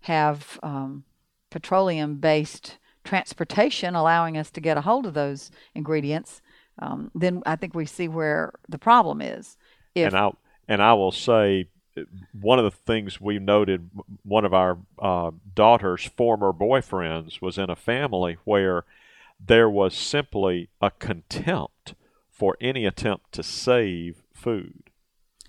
have 0.00 0.60
um, 0.62 1.04
petroleum 1.50 2.16
based 2.16 2.78
transportation 3.04 3.94
allowing 3.94 4.36
us 4.36 4.50
to 4.50 4.60
get 4.60 4.76
a 4.76 4.82
hold 4.82 5.06
of 5.06 5.14
those 5.14 5.50
ingredients, 5.74 6.40
um, 6.78 7.10
then 7.14 7.42
I 7.46 7.56
think 7.56 7.74
we 7.74 7.86
see 7.86 8.08
where 8.08 8.52
the 8.68 8.78
problem 8.78 9.20
is. 9.20 9.56
If, 9.94 10.06
and 10.06 10.16
I 10.16 10.30
and 10.68 10.82
I 10.82 10.94
will 10.94 11.12
say 11.12 11.68
one 12.32 12.58
of 12.58 12.64
the 12.64 12.70
things 12.70 13.20
we 13.20 13.38
noted 13.38 13.90
one 14.22 14.44
of 14.44 14.54
our 14.54 14.78
uh, 14.98 15.32
daughter's 15.54 16.04
former 16.04 16.52
boyfriends 16.52 17.42
was 17.42 17.58
in 17.58 17.70
a 17.70 17.76
family 17.76 18.38
where 18.44 18.84
there 19.44 19.68
was 19.68 19.94
simply 19.94 20.68
a 20.80 20.90
contempt 20.90 21.94
for 22.30 22.56
any 22.60 22.84
attempt 22.84 23.32
to 23.32 23.42
save 23.42 24.22
food. 24.32 24.89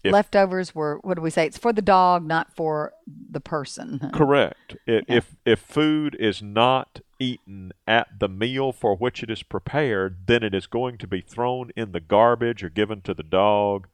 If, 0.04 0.12
Leftovers 0.12 0.74
were 0.74 1.00
what 1.04 1.16
do 1.16 1.22
we 1.22 1.30
say? 1.30 1.46
It's 1.46 1.58
for 1.58 1.72
the 1.72 1.82
dog, 1.82 2.26
not 2.26 2.56
for 2.56 2.94
the 3.08 3.40
person. 3.40 4.10
correct. 4.14 4.76
It, 4.88 5.06
yeah. 5.08 5.18
If 5.18 5.36
if 5.46 5.60
food 5.60 6.16
is 6.20 6.42
not 6.42 7.02
eaten 7.20 7.72
at 7.88 8.20
the 8.20 8.28
meal 8.28 8.72
for 8.72 8.96
which 8.96 9.22
it 9.22 9.30
is 9.30 9.44
prepared, 9.44 10.26
then 10.26 10.44
it 10.44 10.56
is 10.56 10.66
going 10.66 10.98
to 10.98 11.08
be 11.08 11.22
thrown 11.22 11.72
in 11.76 11.92
the 11.92 12.00
garbage 12.00 12.64
or 12.64 12.70
given 12.70 13.02
to 13.02 13.14
the 13.14 13.24
dog. 13.24 13.88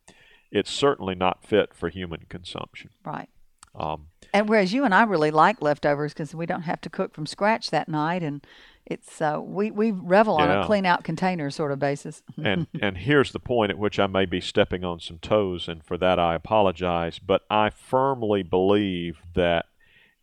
It's 0.49 0.71
certainly 0.71 1.13
not 1.13 1.43
fit 1.43 1.73
for 1.73 1.89
human 1.89 2.25
consumption. 2.29 2.91
Right. 3.03 3.27
Um, 3.75 4.07
and 4.33 4.49
whereas 4.49 4.73
you 4.73 4.85
and 4.85 4.95
I 4.95 5.03
really 5.03 5.29
like 5.29 5.61
leftovers 5.61 6.13
because 6.13 6.33
we 6.33 6.45
don't 6.45 6.63
have 6.63 6.81
to 6.81 6.89
cook 6.89 7.13
from 7.13 7.25
scratch 7.25 7.69
that 7.69 7.89
night, 7.89 8.23
and 8.23 8.45
it's 8.89 9.22
uh, 9.22 9.39
we 9.41 9.70
we 9.70 9.91
revel 9.91 10.36
on 10.36 10.50
a 10.50 10.65
clean 10.65 10.86
out 10.86 11.03
container 11.03 11.50
sort 11.50 11.72
of 11.72 11.79
basis. 11.79 12.24
and 12.44 12.67
and 12.82 12.98
here's 12.98 13.34
the 13.34 13.39
point 13.39 13.70
at 13.70 13.77
which 13.77 14.00
I 14.00 14.08
may 14.08 14.25
be 14.25 14.39
stepping 14.39 14.84
on 14.84 15.00
some 15.00 15.20
toes, 15.20 15.67
and 15.67 15.84
for 15.84 15.98
that 15.98 16.17
I 16.17 16.36
apologize. 16.36 17.20
But 17.20 17.44
I 17.50 17.70
firmly 17.70 18.44
believe 18.44 19.17
that 19.36 19.65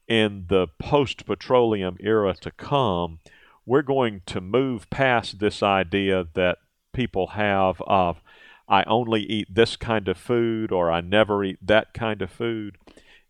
in 0.08 0.46
the 0.48 0.68
post 0.78 1.26
petroleum 1.26 1.98
era 2.00 2.34
to 2.40 2.50
come, 2.50 3.20
we're 3.66 3.82
going 3.82 4.22
to 4.26 4.40
move 4.40 4.88
past 4.88 5.40
this 5.40 5.62
idea 5.62 6.26
that 6.32 6.58
people 6.94 7.28
have 7.28 7.82
of 7.82 8.22
I 8.66 8.82
only 8.84 9.22
eat 9.24 9.54
this 9.54 9.76
kind 9.76 10.08
of 10.08 10.16
food 10.16 10.72
or 10.72 10.90
I 10.90 11.02
never 11.02 11.44
eat 11.44 11.58
that 11.60 11.92
kind 11.92 12.22
of 12.22 12.30
food. 12.30 12.78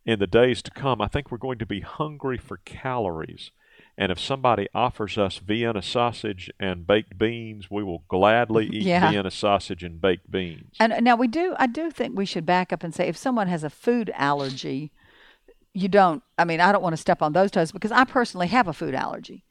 In 0.07 0.19
the 0.21 0.26
days 0.26 0.62
to 0.62 0.71
come, 0.71 1.00
I 1.00 1.09
think 1.09 1.31
we're 1.31 1.38
going 1.38 1.59
to 1.59 1.67
be 1.67 1.81
hungry 1.81 2.38
for 2.38 2.59
calories 2.59 3.50
and 3.97 4.11
if 4.11 4.19
somebody 4.19 4.67
offers 4.75 5.17
us 5.17 5.39
Vienna 5.39 5.81
sausage 5.81 6.51
and 6.59 6.87
baked 6.87 7.17
beans, 7.17 7.71
we 7.71 7.85
will 7.85 8.05
gladly 8.09 8.67
mm-hmm. 8.67 8.75
eat 8.75 8.83
yeah. 8.83 9.11
Vienna 9.11 9.31
sausage 9.31 9.85
and 9.85 10.01
baked 10.01 10.31
beans. 10.31 10.75
And 10.81 11.05
now 11.05 11.15
we 11.17 11.29
do, 11.29 11.55
I 11.59 11.67
do 11.69 11.91
think 11.91 12.17
we 12.17 12.27
should 12.27 12.45
back 12.45 12.73
up 12.73 12.83
and 12.83 12.95
say 12.95 13.07
if 13.07 13.17
someone 13.17 13.47
has 13.47 13.63
a 13.63 13.71
food 13.71 14.11
allergy, 14.15 14.93
you 15.73 15.89
don't, 15.89 16.23
I 16.37 16.45
mean, 16.45 16.61
I 16.61 16.73
don't 16.73 16.83
want 16.83 16.95
to 16.95 17.01
step 17.01 17.23
on 17.23 17.33
those 17.33 17.53
toes 17.53 17.71
because 17.71 17.93
I 17.93 18.05
personally 18.05 18.49
have 18.49 18.67
a 18.67 18.73
food 18.73 18.95
allergy. 18.95 19.45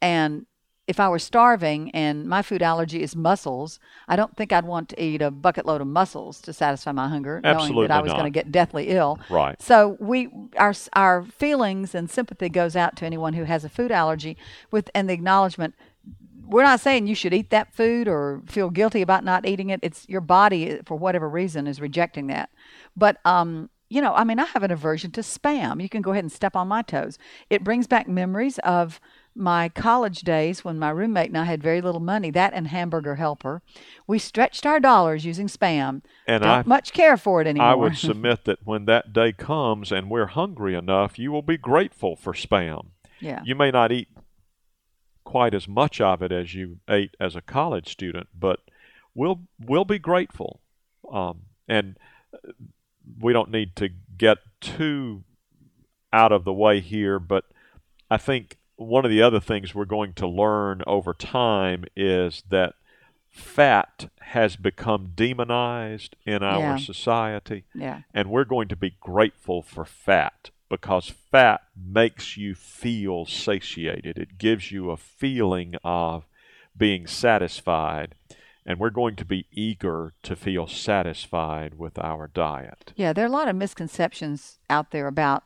And 0.00 0.46
if 0.90 0.98
I 0.98 1.08
were 1.08 1.20
starving 1.20 1.92
and 1.92 2.26
my 2.28 2.42
food 2.42 2.62
allergy 2.62 3.00
is 3.00 3.14
mussels, 3.14 3.78
I 4.08 4.16
don't 4.16 4.36
think 4.36 4.52
I'd 4.52 4.64
want 4.64 4.88
to 4.88 5.00
eat 5.00 5.22
a 5.22 5.30
bucket 5.30 5.64
load 5.64 5.80
of 5.80 5.86
mussels 5.86 6.40
to 6.40 6.52
satisfy 6.52 6.90
my 6.90 7.06
hunger, 7.06 7.40
Absolutely 7.44 7.76
knowing 7.76 7.88
that 7.88 7.94
I 7.96 8.02
was 8.02 8.10
going 8.10 8.24
to 8.24 8.30
get 8.30 8.50
deathly 8.50 8.88
ill. 8.88 9.20
Right. 9.30 9.62
So 9.62 9.96
we 10.00 10.28
our 10.58 10.74
our 10.94 11.22
feelings 11.22 11.94
and 11.94 12.10
sympathy 12.10 12.48
goes 12.48 12.74
out 12.74 12.96
to 12.96 13.06
anyone 13.06 13.34
who 13.34 13.44
has 13.44 13.64
a 13.64 13.68
food 13.68 13.92
allergy, 13.92 14.36
with 14.72 14.90
and 14.92 15.08
the 15.08 15.12
acknowledgement. 15.12 15.76
We're 16.44 16.64
not 16.64 16.80
saying 16.80 17.06
you 17.06 17.14
should 17.14 17.32
eat 17.32 17.50
that 17.50 17.72
food 17.72 18.08
or 18.08 18.42
feel 18.46 18.70
guilty 18.70 19.00
about 19.00 19.22
not 19.22 19.46
eating 19.46 19.70
it. 19.70 19.78
It's 19.84 20.08
your 20.08 20.20
body, 20.20 20.80
for 20.84 20.96
whatever 20.96 21.28
reason, 21.28 21.68
is 21.68 21.80
rejecting 21.80 22.26
that. 22.26 22.50
But 22.96 23.18
um, 23.24 23.70
you 23.88 24.02
know, 24.02 24.12
I 24.14 24.24
mean, 24.24 24.40
I 24.40 24.46
have 24.46 24.64
an 24.64 24.72
aversion 24.72 25.12
to 25.12 25.20
spam. 25.20 25.80
You 25.80 25.88
can 25.88 26.02
go 26.02 26.10
ahead 26.10 26.24
and 26.24 26.32
step 26.32 26.56
on 26.56 26.66
my 26.66 26.82
toes. 26.82 27.16
It 27.48 27.62
brings 27.62 27.86
back 27.86 28.08
memories 28.08 28.58
of 28.60 29.00
my 29.34 29.68
college 29.68 30.20
days 30.20 30.64
when 30.64 30.78
my 30.78 30.90
roommate 30.90 31.28
and 31.28 31.38
I 31.38 31.44
had 31.44 31.62
very 31.62 31.80
little 31.80 32.00
money, 32.00 32.30
that 32.30 32.52
and 32.52 32.68
Hamburger 32.68 33.16
Helper, 33.16 33.62
we 34.06 34.18
stretched 34.18 34.66
our 34.66 34.80
dollars 34.80 35.24
using 35.24 35.46
spam. 35.46 36.02
And 36.26 36.42
Don't 36.42 36.50
I 36.50 36.62
much 36.66 36.92
care 36.92 37.16
for 37.16 37.40
it 37.40 37.46
anymore. 37.46 37.68
I 37.68 37.74
would 37.74 37.96
submit 37.98 38.44
that 38.44 38.58
when 38.64 38.86
that 38.86 39.12
day 39.12 39.32
comes 39.32 39.92
and 39.92 40.10
we're 40.10 40.26
hungry 40.26 40.74
enough, 40.74 41.18
you 41.18 41.32
will 41.32 41.42
be 41.42 41.56
grateful 41.56 42.16
for 42.16 42.32
spam. 42.32 42.88
Yeah. 43.20 43.40
You 43.44 43.54
may 43.54 43.70
not 43.70 43.92
eat 43.92 44.08
quite 45.24 45.54
as 45.54 45.68
much 45.68 46.00
of 46.00 46.22
it 46.22 46.32
as 46.32 46.54
you 46.54 46.78
ate 46.88 47.16
as 47.20 47.36
a 47.36 47.42
college 47.42 47.88
student, 47.88 48.28
but 48.34 48.60
we'll 49.14 49.42
we'll 49.64 49.84
be 49.84 49.98
grateful. 49.98 50.60
Um, 51.10 51.42
and 51.68 51.96
we 53.20 53.32
don't 53.32 53.50
need 53.50 53.76
to 53.76 53.90
get 54.16 54.38
too 54.60 55.24
out 56.12 56.32
of 56.32 56.44
the 56.44 56.52
way 56.52 56.80
here, 56.80 57.18
but 57.18 57.44
I 58.10 58.16
think 58.16 58.58
one 58.80 59.04
of 59.04 59.10
the 59.10 59.22
other 59.22 59.40
things 59.40 59.74
we're 59.74 59.84
going 59.84 60.14
to 60.14 60.26
learn 60.26 60.82
over 60.86 61.12
time 61.12 61.84
is 61.94 62.42
that 62.48 62.74
fat 63.28 64.10
has 64.20 64.56
become 64.56 65.12
demonized 65.14 66.16
in 66.24 66.42
our 66.42 66.60
yeah. 66.60 66.76
society. 66.76 67.64
Yeah. 67.74 68.02
And 68.14 68.30
we're 68.30 68.44
going 68.44 68.68
to 68.68 68.76
be 68.76 68.96
grateful 68.98 69.62
for 69.62 69.84
fat 69.84 70.50
because 70.70 71.12
fat 71.30 71.60
makes 71.76 72.38
you 72.38 72.54
feel 72.54 73.26
satiated. 73.26 74.16
It 74.16 74.38
gives 74.38 74.72
you 74.72 74.90
a 74.90 74.96
feeling 74.96 75.74
of 75.84 76.26
being 76.76 77.06
satisfied. 77.06 78.14
And 78.64 78.78
we're 78.78 78.90
going 78.90 79.16
to 79.16 79.24
be 79.24 79.46
eager 79.52 80.14
to 80.22 80.36
feel 80.36 80.66
satisfied 80.66 81.74
with 81.74 81.98
our 81.98 82.28
diet. 82.28 82.92
Yeah, 82.96 83.12
there 83.12 83.24
are 83.24 83.28
a 83.28 83.32
lot 83.32 83.48
of 83.48 83.56
misconceptions 83.56 84.58
out 84.70 84.90
there 84.90 85.06
about 85.06 85.44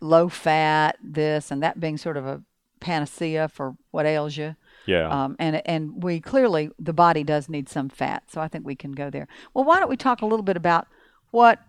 low 0.00 0.28
fat, 0.28 0.96
this 1.02 1.50
and 1.50 1.62
that 1.62 1.80
being 1.80 1.96
sort 1.96 2.16
of 2.16 2.26
a 2.26 2.42
panacea 2.80 3.48
for 3.48 3.76
what 3.90 4.06
ails 4.06 4.36
you. 4.36 4.56
Yeah. 4.86 5.08
Um, 5.08 5.36
and 5.38 5.62
and 5.66 6.02
we 6.02 6.20
clearly 6.20 6.70
the 6.78 6.92
body 6.92 7.24
does 7.24 7.48
need 7.48 7.68
some 7.68 7.88
fat, 7.88 8.24
so 8.28 8.40
I 8.40 8.48
think 8.48 8.66
we 8.66 8.74
can 8.74 8.92
go 8.92 9.10
there. 9.10 9.28
Well, 9.54 9.64
why 9.64 9.78
don't 9.78 9.90
we 9.90 9.96
talk 9.96 10.22
a 10.22 10.26
little 10.26 10.44
bit 10.44 10.56
about 10.56 10.86
what 11.30 11.60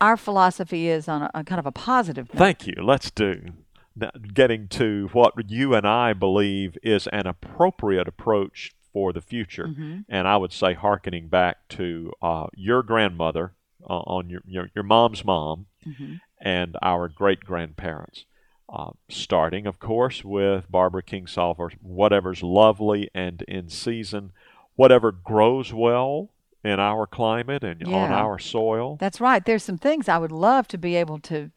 our 0.00 0.16
philosophy 0.16 0.88
is 0.88 1.08
on 1.08 1.22
a, 1.22 1.30
a 1.34 1.44
kind 1.44 1.58
of 1.58 1.66
a 1.66 1.72
positive. 1.72 2.32
Note. 2.34 2.38
Thank 2.38 2.66
you. 2.66 2.74
Let's 2.82 3.10
do. 3.10 3.40
Getting 4.34 4.68
to 4.68 5.08
what 5.12 5.32
you 5.48 5.74
and 5.74 5.86
I 5.86 6.12
believe 6.12 6.76
is 6.82 7.06
an 7.12 7.26
appropriate 7.26 8.06
approach 8.06 8.72
for 8.92 9.12
the 9.12 9.22
future, 9.22 9.68
mm-hmm. 9.68 10.00
and 10.08 10.28
I 10.28 10.36
would 10.36 10.52
say, 10.52 10.74
harkening 10.74 11.28
back 11.28 11.68
to 11.70 12.12
uh, 12.20 12.46
your 12.54 12.82
grandmother 12.82 13.54
uh, 13.88 14.00
on 14.00 14.28
your, 14.28 14.42
your, 14.46 14.70
your 14.74 14.84
mom's 14.84 15.24
mom, 15.24 15.66
mm-hmm 15.86 16.14
and 16.40 16.76
our 16.82 17.08
great 17.08 17.40
grandparents. 17.40 18.24
Uh, 18.68 18.90
starting, 19.08 19.66
of 19.66 19.78
course, 19.78 20.24
with 20.24 20.70
Barbara 20.70 21.02
Kingsolver, 21.02 21.72
whatever's 21.80 22.42
lovely 22.42 23.08
and 23.14 23.42
in 23.42 23.68
season, 23.68 24.32
whatever 24.74 25.12
grows 25.12 25.72
well 25.72 26.30
in 26.64 26.80
our 26.80 27.06
climate 27.06 27.62
and 27.62 27.80
yeah. 27.86 27.96
on 27.96 28.12
our 28.12 28.40
soil. 28.40 28.96
That's 28.98 29.20
right. 29.20 29.44
There's 29.44 29.62
some 29.62 29.78
things 29.78 30.08
I 30.08 30.18
would 30.18 30.32
love 30.32 30.66
to 30.68 30.78
be 30.78 30.96
able 30.96 31.20
to 31.20 31.52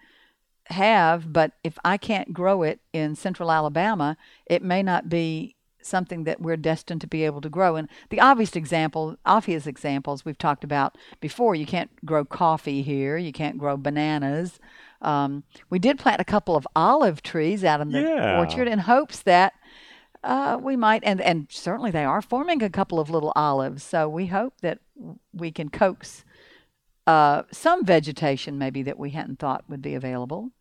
have, 0.65 1.33
but 1.33 1.53
if 1.63 1.79
I 1.83 1.98
can't 1.98 2.31
grow 2.31 2.62
it 2.62 2.79
in 2.93 3.15
central 3.15 3.51
Alabama, 3.51 4.15
it 4.45 4.62
may 4.62 4.83
not 4.83 5.09
be 5.09 5.55
something 5.81 6.24
that 6.24 6.41
we're 6.41 6.57
destined 6.57 7.01
to 7.01 7.07
be 7.07 7.25
able 7.25 7.41
to 7.41 7.50
grow. 7.50 7.75
And 7.75 7.88
the 8.09 8.19
obvious 8.19 8.55
example, 8.55 9.17
obvious 9.25 9.67
examples 9.67 10.25
we've 10.25 10.38
talked 10.38 10.63
about 10.63 10.98
before, 11.19 11.55
you 11.55 11.65
can't 11.65 11.89
grow 12.05 12.25
coffee 12.25 12.81
here, 12.81 13.17
you 13.17 13.31
can't 13.31 13.57
grow 13.57 13.77
bananas. 13.77 14.59
Um, 15.01 15.43
we 15.69 15.79
did 15.79 16.00
plant 16.00 16.21
a 16.21 16.25
couple 16.25 16.55
of 16.55 16.67
olive 16.75 17.21
trees 17.21 17.63
out 17.63 17.81
in 17.81 17.91
the 17.91 18.01
yeah. 18.01 18.39
orchard 18.39 18.67
in 18.67 18.79
hopes 18.79 19.21
that 19.21 19.53
uh, 20.24 20.59
we 20.62 20.75
might, 20.75 21.03
and, 21.05 21.21
and 21.21 21.48
certainly 21.50 21.91
they 21.91 22.03
are 22.03 22.21
forming 22.21 22.62
a 22.62 22.69
couple 22.69 23.00
of 23.00 23.09
little 23.09 23.31
olives. 23.36 23.83
So 23.83 24.09
we 24.09 24.27
hope 24.27 24.55
that 24.62 24.79
we 25.33 25.51
can 25.51 25.69
coax 25.69 26.25
uh, 27.07 27.43
some 27.51 27.86
vegetation 27.86 28.57
maybe 28.57 28.83
that 28.83 29.00
we 29.00 29.12
hadn't 29.12 29.39
thought 29.39 29.63
would 29.67 29.81
be 29.81 29.95
available. 29.95 30.51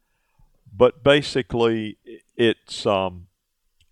But 0.74 1.02
basically, 1.02 1.98
it's 2.36 2.86
um, 2.86 3.27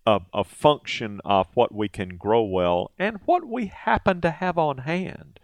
a, 0.07 0.21
a 0.33 0.43
function 0.45 1.19
of 1.25 1.47
what 1.53 1.75
we 1.75 1.89
can 1.89 2.15
grow 2.15 2.41
well 2.41 2.91
and 2.97 3.19
what 3.25 3.45
we 3.45 3.65
happen 3.65 4.21
to 4.21 4.31
have 4.31 4.57
on 4.57 4.79
hand. 4.79 5.37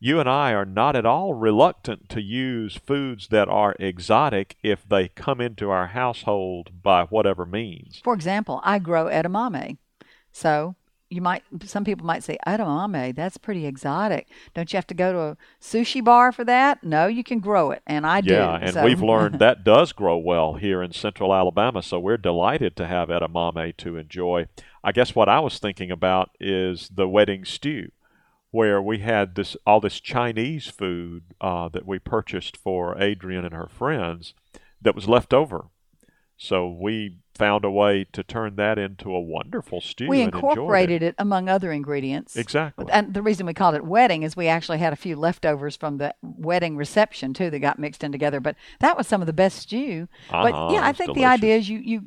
You 0.00 0.18
and 0.18 0.28
I 0.28 0.52
are 0.52 0.64
not 0.64 0.96
at 0.96 1.04
all 1.04 1.34
reluctant 1.34 2.08
to 2.10 2.22
use 2.22 2.78
foods 2.78 3.28
that 3.28 3.48
are 3.48 3.76
exotic 3.78 4.56
if 4.62 4.88
they 4.88 5.08
come 5.08 5.42
into 5.42 5.68
our 5.68 5.88
household 5.88 6.82
by 6.82 7.04
whatever 7.04 7.44
means. 7.44 8.00
For 8.02 8.14
example, 8.14 8.62
I 8.64 8.78
grow 8.78 9.06
edamame. 9.06 9.76
So 10.32 10.76
you 11.10 11.20
might 11.20 11.42
some 11.64 11.84
people 11.84 12.04
might 12.04 12.22
say 12.22 12.36
edamame 12.46 13.14
that's 13.14 13.36
pretty 13.36 13.66
exotic 13.66 14.28
don't 14.54 14.72
you 14.72 14.76
have 14.76 14.86
to 14.86 14.94
go 14.94 15.12
to 15.12 15.18
a 15.18 15.36
sushi 15.60 16.02
bar 16.02 16.32
for 16.32 16.44
that 16.44 16.82
no 16.82 17.06
you 17.06 17.24
can 17.24 17.40
grow 17.40 17.70
it 17.70 17.82
and 17.86 18.06
i 18.06 18.20
do 18.20 18.34
yeah 18.34 18.58
and 18.60 18.74
so. 18.74 18.84
we've 18.84 19.02
learned 19.02 19.38
that 19.38 19.64
does 19.64 19.92
grow 19.92 20.16
well 20.16 20.54
here 20.54 20.82
in 20.82 20.92
central 20.92 21.34
alabama 21.34 21.82
so 21.82 21.98
we're 21.98 22.16
delighted 22.16 22.76
to 22.76 22.86
have 22.86 23.08
edamame 23.08 23.76
to 23.76 23.96
enjoy 23.96 24.46
i 24.84 24.92
guess 24.92 25.14
what 25.14 25.28
i 25.28 25.40
was 25.40 25.58
thinking 25.58 25.90
about 25.90 26.30
is 26.38 26.90
the 26.94 27.08
wedding 27.08 27.44
stew 27.44 27.90
where 28.50 28.80
we 28.80 28.98
had 28.98 29.34
this 29.34 29.56
all 29.66 29.80
this 29.80 30.00
Chinese 30.00 30.68
food 30.68 31.22
uh, 31.40 31.68
that 31.68 31.86
we 31.86 31.98
purchased 31.98 32.56
for 32.56 33.00
Adrian 33.00 33.44
and 33.44 33.54
her 33.54 33.68
friends 33.68 34.34
that 34.80 34.94
was 34.94 35.08
left 35.08 35.34
over. 35.34 35.66
So 36.36 36.68
we 36.68 37.18
found 37.38 37.64
a 37.64 37.70
way 37.70 38.04
to 38.12 38.22
turn 38.22 38.56
that 38.56 38.78
into 38.78 39.14
a 39.14 39.20
wonderful 39.20 39.80
stew. 39.80 40.08
We 40.08 40.20
incorporated 40.20 41.02
enjoyed 41.02 41.08
it. 41.10 41.14
among 41.18 41.48
other 41.48 41.72
ingredients. 41.72 42.36
Exactly. 42.36 42.86
And 42.90 43.14
the 43.14 43.22
reason 43.22 43.46
we 43.46 43.54
called 43.54 43.76
it 43.76 43.84
wedding 43.84 44.24
is 44.24 44.36
we 44.36 44.48
actually 44.48 44.78
had 44.78 44.92
a 44.92 44.96
few 44.96 45.16
leftovers 45.16 45.76
from 45.76 45.98
the 45.98 46.14
wedding 46.22 46.76
reception 46.76 47.32
too 47.32 47.48
that 47.50 47.60
got 47.60 47.78
mixed 47.78 48.02
in 48.02 48.12
together. 48.12 48.40
But 48.40 48.56
that 48.80 48.96
was 48.96 49.06
some 49.06 49.22
of 49.22 49.26
the 49.26 49.32
best 49.32 49.58
stew. 49.58 50.08
Uh-huh, 50.30 50.50
but 50.50 50.72
yeah, 50.72 50.84
I 50.84 50.92
think 50.92 51.14
the 51.14 51.24
idea 51.24 51.56
is 51.56 51.68
you 51.68 51.78
you 51.78 52.02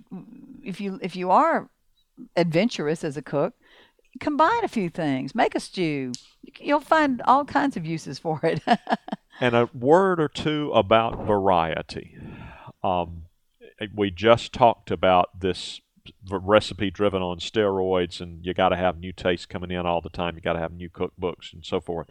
if 0.63 0.81
you 0.81 0.99
if 1.01 1.15
you 1.15 1.31
are 1.31 1.69
adventurous 2.35 3.03
as 3.03 3.15
a 3.15 3.21
cook, 3.21 3.53
combine 4.19 4.63
a 4.63 4.67
few 4.67 4.89
things, 4.89 5.33
make 5.33 5.55
a 5.55 5.59
stew. 5.59 6.11
You'll 6.59 6.81
find 6.81 7.21
all 7.25 7.45
kinds 7.45 7.77
of 7.77 7.85
uses 7.85 8.19
for 8.19 8.39
it. 8.43 8.61
And 9.39 9.55
a 9.55 9.67
word 9.73 10.21
or 10.21 10.27
two 10.27 10.71
about 10.71 11.25
variety. 11.25 12.15
Um, 12.83 13.23
we 13.93 14.11
just 14.11 14.53
talked 14.53 14.91
about 14.91 15.39
this 15.39 15.81
recipe 16.29 16.91
driven 16.91 17.21
on 17.21 17.39
steroids, 17.39 18.21
and 18.21 18.45
you 18.45 18.53
got 18.53 18.69
to 18.69 18.75
have 18.75 18.99
new 18.99 19.13
tastes 19.13 19.45
coming 19.45 19.71
in 19.71 19.85
all 19.85 20.01
the 20.01 20.09
time. 20.09 20.35
You 20.35 20.41
got 20.41 20.53
to 20.53 20.59
have 20.59 20.73
new 20.73 20.89
cookbooks 20.89 21.53
and 21.53 21.65
so 21.65 21.79
forth. 21.79 22.07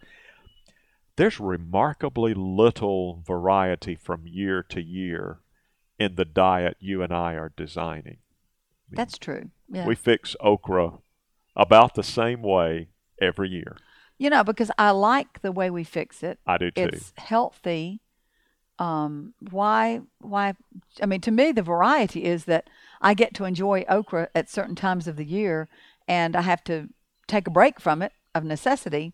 There's 1.17 1.41
remarkably 1.41 2.35
little 2.35 3.23
variety 3.27 3.95
from 3.95 4.27
year 4.27 4.63
to 4.71 4.81
year 4.81 5.41
in 5.99 6.15
the 6.15 6.25
diet 6.25 6.77
you 6.81 7.03
and 7.03 7.13
I 7.13 7.35
are 7.35 7.53
designing. 7.55 8.19
That's 8.91 9.19
true. 9.19 9.51
Yeah. 9.69 9.87
We 9.87 9.95
fix 9.95 10.35
okra 10.41 10.99
about 11.55 11.95
the 11.95 12.03
same 12.03 12.43
way 12.43 12.89
every 13.21 13.51
year. 13.51 13.77
you 14.19 14.31
know, 14.31 14.45
because 14.45 14.71
I 14.79 14.91
like 14.91 15.43
the 15.43 15.53
way 15.53 15.71
we 15.71 15.85
fix 15.85 16.23
it. 16.23 16.39
I 16.47 16.59
do 16.59 16.71
too. 16.71 16.83
It's 16.93 17.13
healthy. 17.17 18.01
Um, 18.81 19.35
why? 19.51 20.01
Why? 20.21 20.55
I 21.03 21.07
mean, 21.07 21.21
to 21.21 21.31
me, 21.31 21.53
the 21.53 21.63
variety 21.63 22.25
is 22.25 22.47
that 22.47 22.69
I 23.01 23.15
get 23.15 23.35
to 23.35 23.45
enjoy 23.45 23.85
okra 23.89 24.31
at 24.35 24.51
certain 24.51 24.75
times 24.75 25.07
of 25.07 25.17
the 25.17 25.25
year, 25.25 25.69
and 26.09 26.35
I 26.35 26.41
have 26.41 26.65
to 26.65 26.89
take 27.29 27.47
a 27.47 27.51
break 27.51 27.79
from 27.79 28.01
it 28.03 28.13
of 28.35 28.43
necessity 28.43 29.13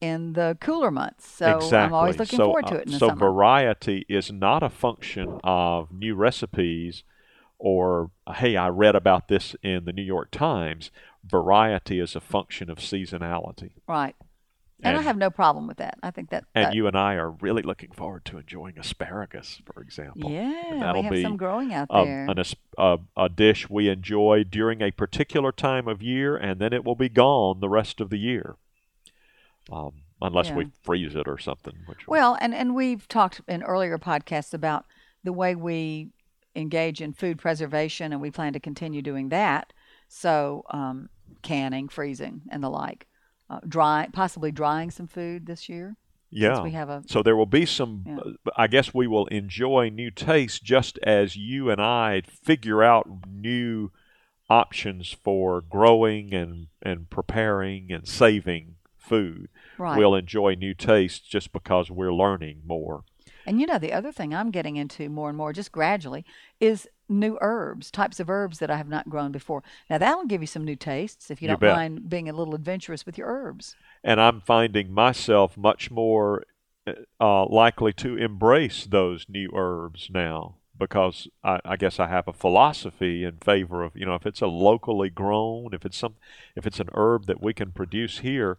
in 0.00 0.32
the 0.32 0.58
cooler 0.60 0.90
months. 0.90 1.30
So 1.30 1.56
exactly. 1.56 1.78
I'm 1.78 1.94
always 1.94 2.18
looking 2.18 2.38
so, 2.38 2.46
forward 2.46 2.66
to 2.66 2.74
uh, 2.74 2.78
it 2.78 2.86
in 2.86 2.92
the 2.92 2.98
so 2.98 3.08
summer. 3.08 3.18
variety 3.18 4.04
is 4.08 4.32
not 4.32 4.62
a 4.62 4.68
function 4.68 5.40
of 5.42 5.92
new 5.92 6.14
recipes 6.14 7.04
or 7.58 8.10
hey, 8.36 8.56
I 8.56 8.68
read 8.68 8.94
about 8.94 9.28
this 9.28 9.56
in 9.62 9.84
the 9.84 9.92
New 9.92 10.02
York 10.02 10.30
Times. 10.30 10.90
Variety 11.24 11.98
is 11.98 12.14
a 12.14 12.20
function 12.20 12.70
of 12.70 12.78
seasonality. 12.78 13.72
right. 13.88 14.14
And, 14.82 14.96
I 14.96 15.02
have 15.02 15.16
no 15.16 15.28
problem 15.28 15.66
with 15.66 15.78
that. 15.78 15.98
I 16.04 16.12
think 16.12 16.30
that. 16.30 16.44
And 16.54 16.66
that- 16.66 16.74
you 16.74 16.86
and 16.86 16.96
I 16.96 17.14
are 17.14 17.30
really 17.30 17.62
looking 17.62 17.90
forward 17.90 18.24
to 18.26 18.38
enjoying 18.38 18.78
asparagus, 18.78 19.60
for 19.64 19.82
example. 19.82 20.30
Yeah, 20.30 20.62
And 20.70 20.82
that'll 20.82 21.02
we 21.02 21.06
have 21.06 21.12
be 21.12 21.22
some 21.22 21.36
growing 21.36 21.74
out 21.74 21.88
a, 21.90 22.04
there. 22.04 22.26
an, 22.28 22.38
a, 22.78 22.98
a 23.16 23.28
dish 23.28 23.68
we 23.68 23.88
enjoy 23.88 24.44
during 24.44 24.80
a 24.80 24.92
particular 24.92 25.50
time 25.50 25.88
of 25.88 26.00
year, 26.00 26.36
and 26.36 26.60
then 26.60 26.72
it 26.72 26.84
will 26.84 26.94
be 26.94 27.08
gone 27.08 27.58
the 27.60 27.68
rest 27.68 28.00
of 28.00 28.10
the 28.10 28.18
year, 28.18 28.56
um, 29.72 29.92
unless 30.22 30.50
we 30.52 30.68
freeze 30.82 31.14
it 31.16 31.26
or 31.26 31.38
something. 31.38 31.74
Well, 32.06 32.36
and, 32.40 32.54
and 32.54 32.74
we've 32.74 33.06
talked 33.08 33.40
in 33.48 33.62
earlier 33.64 33.98
podcasts 33.98 34.54
about 34.54 34.84
the 35.24 35.32
way 35.32 35.54
we 35.56 36.10
engage 36.54 37.00
in 37.00 37.12
food 37.12 37.38
preservation, 37.38 38.12
and 38.12 38.20
we 38.22 38.30
plan 38.30 38.52
to 38.52 38.60
continue 38.60 39.02
doing 39.02 39.28
that. 39.30 39.72
So, 40.08 40.64
um, 40.70 41.08
canning, 41.42 41.88
freezing, 41.88 42.42
and 42.50 42.62
the 42.62 42.70
like. 42.70 43.06
Uh, 43.50 43.60
dry, 43.66 44.08
possibly 44.12 44.52
drying 44.52 44.90
some 44.90 45.06
food 45.06 45.46
this 45.46 45.68
year. 45.68 45.96
yeah, 46.30 46.60
we 46.62 46.72
have 46.72 46.90
a- 46.90 47.02
so 47.06 47.22
there 47.22 47.36
will 47.36 47.46
be 47.46 47.64
some. 47.64 48.04
Yeah. 48.06 48.16
uh, 48.18 48.50
I 48.56 48.66
guess 48.66 48.92
we 48.92 49.06
will 49.06 49.26
enjoy 49.28 49.88
new 49.88 50.10
tastes 50.10 50.60
just 50.60 50.98
as 51.02 51.34
you 51.36 51.70
and 51.70 51.80
I 51.80 52.22
figure 52.26 52.82
out 52.82 53.08
new 53.26 53.90
options 54.50 55.12
for 55.12 55.60
growing 55.62 56.32
and 56.34 56.66
and 56.82 57.08
preparing 57.10 57.90
and 57.92 58.06
saving 58.06 58.74
food. 58.96 59.48
Right. 59.78 59.96
We'll 59.96 60.14
enjoy 60.14 60.54
new 60.54 60.74
tastes 60.74 61.26
just 61.26 61.52
because 61.52 61.90
we're 61.90 62.12
learning 62.12 62.62
more. 62.66 63.04
And 63.46 63.60
you 63.60 63.66
know, 63.66 63.78
the 63.78 63.92
other 63.94 64.12
thing 64.12 64.34
I'm 64.34 64.50
getting 64.50 64.76
into 64.76 65.08
more 65.08 65.28
and 65.30 65.38
more, 65.38 65.52
just 65.54 65.72
gradually, 65.72 66.24
is 66.60 66.86
new 67.08 67.38
herbs, 67.40 67.90
types 67.90 68.20
of 68.20 68.28
herbs 68.30 68.58
that 68.58 68.70
I 68.70 68.76
have 68.76 68.88
not 68.88 69.08
grown 69.08 69.32
before. 69.32 69.62
Now, 69.88 69.98
that'll 69.98 70.26
give 70.26 70.40
you 70.42 70.46
some 70.46 70.64
new 70.64 70.76
tastes 70.76 71.30
if 71.30 71.40
you, 71.40 71.46
You 71.46 71.52
don't 71.54 71.60
bet. 71.60 71.76
mind 71.76 72.08
being 72.08 72.28
a 72.28 72.32
little 72.32 72.54
adventurous 72.54 73.06
with 73.06 73.16
your 73.18 73.28
herbs. 73.28 73.76
and 74.04 74.20
I'm 74.20 74.40
finding 74.40 74.92
myself 74.92 75.56
much 75.56 75.90
more 75.90 76.44
uh, 77.20 77.46
likely 77.46 77.92
to 77.94 78.16
embrace 78.16 78.86
those 78.86 79.26
new 79.28 79.50
herbs 79.54 80.08
now 80.12 80.56
because 80.78 81.28
I, 81.44 81.60
I 81.64 81.76
guess 81.76 81.98
I 82.00 82.08
have 82.08 82.28
a 82.28 82.32
philosophy 82.32 83.24
in 83.24 83.38
favor 83.38 83.82
of 83.82 83.94
you 83.96 84.06
know 84.06 84.14
if 84.14 84.24
it's 84.24 84.40
a 84.40 84.46
locally 84.46 85.10
grown 85.10 85.74
if 85.74 85.84
it's 85.84 85.98
some 85.98 86.14
if 86.56 86.66
it's 86.66 86.80
an 86.80 86.88
herb 86.94 87.26
that 87.26 87.42
we 87.42 87.52
can 87.52 87.72
produce 87.72 88.20
here 88.20 88.56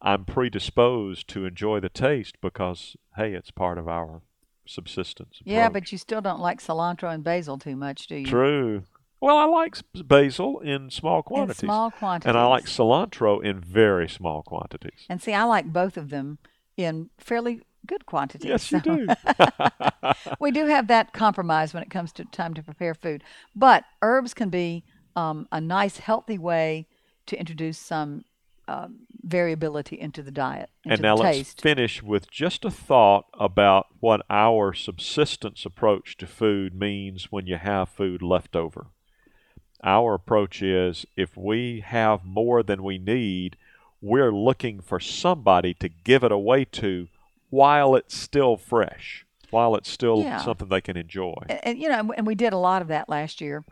I'm 0.00 0.24
predisposed 0.24 1.28
to 1.28 1.44
enjoy 1.44 1.80
the 1.80 1.88
taste 1.90 2.36
because 2.40 2.96
hey 3.16 3.34
it's 3.34 3.50
part 3.50 3.76
of 3.78 3.88
our 3.88 4.22
subsistence 4.66 5.40
Yeah, 5.44 5.68
but 5.68 5.92
you 5.92 5.98
still 5.98 6.20
don't 6.20 6.40
like 6.40 6.60
cilantro 6.60 7.12
and 7.12 7.22
basil 7.24 7.58
too 7.58 7.76
much, 7.76 8.06
do 8.06 8.16
you? 8.16 8.26
true 8.26 8.82
well 9.20 9.36
I 9.38 9.44
like 9.44 9.76
basil 10.04 10.60
in 10.60 10.90
small 10.90 11.18
In 11.18 11.22
quantities 11.22 11.58
small 11.58 11.90
quantities. 11.90 12.28
and 12.28 12.36
I 12.38 12.46
like 12.46 12.66
cilantro 12.66 13.42
in 13.42 13.60
very 13.60 14.08
small 14.08 14.42
quantities 14.42 15.06
And 15.08 15.22
see, 15.22 15.32
I 15.32 15.44
like 15.44 15.72
both 15.72 15.96
of 15.96 16.10
them 16.10 16.38
in 16.76 17.10
fairly 17.18 17.62
good 17.86 18.04
quantities. 18.06 18.48
yes 18.48 18.72
you 18.72 18.80
do 18.80 19.08
we 20.40 20.50
do 20.50 20.66
have 20.66 20.88
that 20.88 21.12
compromise 21.12 21.72
when 21.72 21.82
it 21.82 21.90
comes 21.90 22.12
to 22.12 22.24
time 22.24 22.54
to 22.54 22.62
prepare 22.62 22.94
food. 22.94 23.22
But 23.54 23.84
herbs 24.02 24.34
can 24.34 24.50
be 24.50 24.84
um, 25.14 25.46
a 25.52 25.60
nice, 25.60 25.98
healthy 25.98 26.38
way 26.38 26.86
to 27.26 27.38
introduce 27.38 27.78
some 27.78 28.24
um, 28.68 29.00
variability 29.22 29.98
into 30.00 30.22
the 30.22 30.30
diet, 30.30 30.70
into 30.84 30.94
And 30.94 31.02
now 31.02 31.14
let's 31.16 31.36
taste. 31.38 31.60
finish 31.62 32.02
with 32.02 32.30
just 32.30 32.64
a 32.64 32.70
thought 32.70 33.26
about 33.38 33.86
what 34.00 34.22
our 34.30 34.72
subsistence 34.72 35.64
approach 35.64 36.16
to 36.18 36.26
food 36.26 36.74
means 36.74 37.30
when 37.32 37.46
you 37.46 37.56
have 37.56 37.88
food 37.88 38.22
left 38.22 38.56
over. 38.56 38.88
Our 39.82 40.14
approach 40.14 40.62
is 40.62 41.06
if 41.16 41.36
we 41.36 41.80
have 41.80 42.24
more 42.24 42.62
than 42.62 42.82
we 42.82 42.98
need, 42.98 43.56
we're 44.00 44.32
looking 44.32 44.80
for 44.80 44.98
somebody 44.98 45.74
to 45.74 45.88
give 45.88 46.24
it 46.24 46.32
away 46.32 46.64
to 46.66 47.08
while 47.50 47.94
it's 47.94 48.16
still 48.16 48.56
fresh, 48.56 49.24
while 49.50 49.74
it's 49.76 49.90
still 49.90 50.22
Yeah. 50.22 50.38
something 50.38 50.68
they 50.68 50.80
can 50.80 50.96
enjoy. 50.96 51.34
and, 51.48 51.60
and, 51.62 51.78
you 51.78 51.88
know, 51.88 52.12
and 52.16 52.26
we 52.26 52.34
did 52.34 52.52
a 52.52 52.58
lot 52.58 52.82
of 52.82 52.88
that 52.88 53.08
last 53.08 53.40
year. 53.40 53.64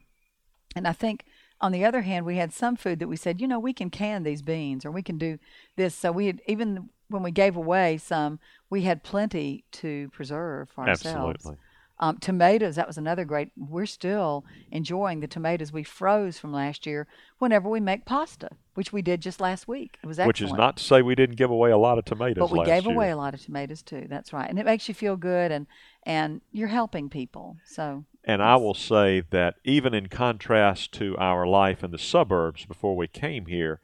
And 0.76 0.86
I 0.86 0.92
think 0.92 1.24
on 1.60 1.72
the 1.72 1.84
other 1.84 2.02
hand, 2.02 2.26
we 2.26 2.36
had 2.36 2.52
some 2.52 2.76
food 2.76 2.98
that 2.98 3.08
we 3.08 3.16
said, 3.16 3.40
you 3.40 3.48
know, 3.48 3.58
we 3.58 3.72
can 3.72 3.90
can 3.90 4.22
these 4.22 4.42
beans 4.42 4.84
or 4.84 4.90
we 4.90 5.02
can 5.02 5.18
do 5.18 5.38
this. 5.76 5.94
So 5.94 6.12
we 6.12 6.26
had, 6.26 6.40
even 6.46 6.90
when 7.08 7.22
we 7.22 7.30
gave 7.30 7.56
away 7.56 7.98
some, 7.98 8.38
we 8.70 8.82
had 8.82 9.02
plenty 9.02 9.64
to 9.72 10.08
preserve 10.10 10.68
for 10.70 10.88
ourselves. 10.88 11.06
Absolutely. 11.06 11.56
Um, 12.00 12.18
tomatoes, 12.18 12.74
that 12.74 12.88
was 12.88 12.98
another 12.98 13.24
great. 13.24 13.52
We're 13.56 13.86
still 13.86 14.44
enjoying 14.72 15.20
the 15.20 15.28
tomatoes 15.28 15.72
we 15.72 15.84
froze 15.84 16.38
from 16.38 16.52
last 16.52 16.86
year 16.86 17.06
whenever 17.38 17.68
we 17.68 17.78
make 17.78 18.04
pasta, 18.04 18.50
which 18.74 18.92
we 18.92 19.00
did 19.00 19.20
just 19.20 19.40
last 19.40 19.68
week. 19.68 19.98
It 20.02 20.06
was 20.06 20.18
excellent. 20.18 20.26
Which 20.26 20.40
is 20.42 20.52
not 20.52 20.76
to 20.78 20.84
say 20.84 21.02
we 21.02 21.14
didn't 21.14 21.36
give 21.36 21.50
away 21.50 21.70
a 21.70 21.78
lot 21.78 21.98
of 21.98 22.04
tomatoes 22.04 22.50
but 22.50 22.50
we 22.50 22.64
gave 22.64 22.84
year. 22.84 22.92
away 22.92 23.10
a 23.10 23.16
lot 23.16 23.32
of 23.32 23.40
tomatoes 23.44 23.80
too. 23.80 24.06
That's 24.10 24.32
right, 24.32 24.50
and 24.50 24.58
it 24.58 24.66
makes 24.66 24.88
you 24.88 24.94
feel 24.94 25.16
good, 25.16 25.52
and 25.52 25.68
and 26.02 26.40
you're 26.50 26.68
helping 26.68 27.08
people. 27.08 27.58
So 27.64 28.04
And 28.26 28.42
I 28.42 28.56
will 28.56 28.74
say 28.74 29.22
that 29.30 29.56
even 29.64 29.92
in 29.92 30.08
contrast 30.08 30.92
to 30.92 31.16
our 31.18 31.46
life 31.46 31.84
in 31.84 31.90
the 31.90 31.98
suburbs 31.98 32.64
before 32.64 32.96
we 32.96 33.06
came 33.06 33.46
here, 33.46 33.80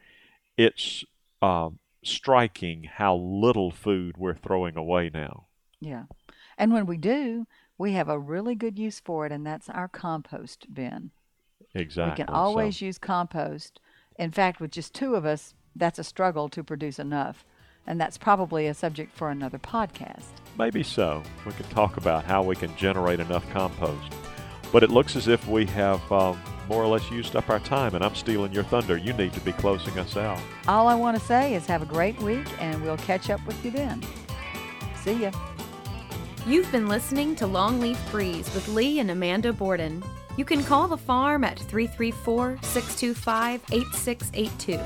it's 0.57 1.05
um, 1.43 1.79
striking 2.03 2.85
how 2.85 3.17
little 3.17 3.71
food 3.71 4.17
we're 4.17 4.35
throwing 4.35 4.77
away 4.77 5.11
now. 5.13 5.47
yeah, 5.81 6.05
and 6.59 6.73
when 6.73 6.85
we 6.87 6.97
do, 6.97 7.47
we 7.79 7.93
have 7.93 8.09
a 8.09 8.19
really 8.19 8.55
good 8.55 8.79
use 8.79 9.01
for 9.01 9.25
it, 9.25 9.33
and 9.33 9.47
that's 9.47 9.69
our 9.71 9.89
compost 9.89 10.73
bin. 10.75 11.11
Exactly. 11.75 12.13
We 12.13 12.17
can 12.27 12.29
So- 12.29 12.35
always 12.39 12.81
use 12.83 12.99
compost. 12.99 13.81
In 14.19 14.31
fact, 14.31 14.61
with 14.61 14.71
just 14.71 14.93
two 14.95 15.15
of 15.15 15.25
us, 15.25 15.55
that's 15.77 15.99
a 15.99 16.05
struggle 16.05 16.49
to 16.51 16.63
produce 16.65 16.99
enough. 16.99 17.45
And 17.87 17.99
that's 17.99 18.19
probably 18.19 18.67
a 18.67 18.75
subject 18.75 19.13
for 19.17 19.31
another 19.31 19.59
podcast. 19.59 20.25
maybe 20.59 20.83
so. 20.83 21.23
We 21.47 21.53
could 21.53 21.71
talk 21.71 21.97
about 21.97 22.25
how 22.25 22.43
we 22.43 22.55
can 22.55 22.77
generate 22.77 23.21
enough 23.21 23.49
compost. 23.51 24.13
But 24.73 24.83
it 24.83 24.91
looks 24.91 25.17
as 25.17 25.29
if 25.29 25.47
we 25.49 25.67
have 25.67 26.01
um, 26.13 26.41
more 26.69 26.83
or 26.83 26.87
less 26.87 27.11
used 27.11 27.35
up 27.35 27.51
our 27.51 27.59
time, 27.59 27.95
and 27.95 28.05
I'm 28.05 28.15
stealing 28.15 28.53
your 28.53 28.63
thunder. 28.65 28.97
You 28.97 29.13
need 29.13 29.33
to 29.33 29.41
be 29.41 29.53
closing 29.53 29.99
us 29.99 30.17
out. 30.17 30.41
All 30.69 30.87
I 30.87 30.95
want 30.95 31.19
to 31.19 31.25
say 31.25 31.55
is 31.55 31.67
have 31.67 31.83
a 31.83 31.87
great 31.87 32.21
week, 32.23 32.47
and 32.61 32.81
we'll 32.83 32.97
catch 32.99 33.29
up 33.29 33.45
with 33.47 33.63
you 33.65 33.73
then. 33.73 34.03
See 34.97 35.15
ya. 35.15 35.33
You've 36.47 36.71
been 36.73 36.89
listening 36.89 37.37
to 37.37 37.45
Longleaf 37.45 37.99
Breeze 38.11 38.53
with 38.55 38.69
Lee 38.69 39.01
and 39.01 39.11
Amanda 39.11 39.53
Borden. 39.53 40.03
You 40.37 40.45
can 40.45 40.63
call 40.63 40.89
the 40.89 40.97
farm 40.97 41.45
at 41.45 41.59
334 41.59 42.59
625 42.63 43.63
8682. 43.73 44.81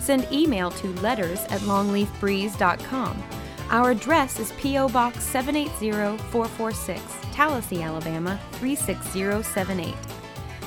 Send 0.00 0.26
email 0.32 0.70
to 0.72 0.88
letters 1.00 1.44
at 1.44 1.60
longleafbreeze.com. 1.60 3.22
Our 3.70 3.90
address 3.90 4.40
is 4.40 4.52
P.O. 4.52 4.88
Box 4.88 5.22
780446, 5.24 7.02
Tallassee, 7.34 7.82
Alabama 7.82 8.40
36078. 8.52 9.94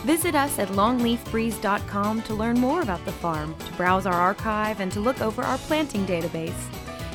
Visit 0.05 0.35
us 0.35 0.59
at 0.59 0.67
longleafbreeze.com 0.69 2.21
to 2.23 2.33
learn 2.33 2.59
more 2.59 2.81
about 2.81 3.03
the 3.05 3.11
farm, 3.11 3.55
to 3.55 3.73
browse 3.73 4.05
our 4.05 4.13
archive, 4.13 4.79
and 4.79 4.91
to 4.91 4.99
look 4.99 5.21
over 5.21 5.41
our 5.43 5.57
planting 5.59 6.05
database. 6.05 6.53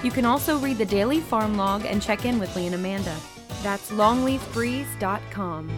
You 0.03 0.11
can 0.11 0.25
also 0.25 0.59
read 0.59 0.79
the 0.79 0.87
daily 0.87 1.21
farm 1.21 1.57
log 1.57 1.85
and 1.85 2.03
check 2.03 2.25
in 2.25 2.39
with 2.39 2.55
Lee 2.55 2.67
and 2.67 2.75
Amanda. 2.75 3.17
That's 3.63 3.91
longleafbreeze.com. 3.91 5.71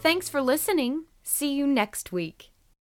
Thanks 0.00 0.28
for 0.28 0.40
listening. 0.40 1.04
See 1.22 1.52
you 1.52 1.66
next 1.66 2.12
week. 2.12 2.50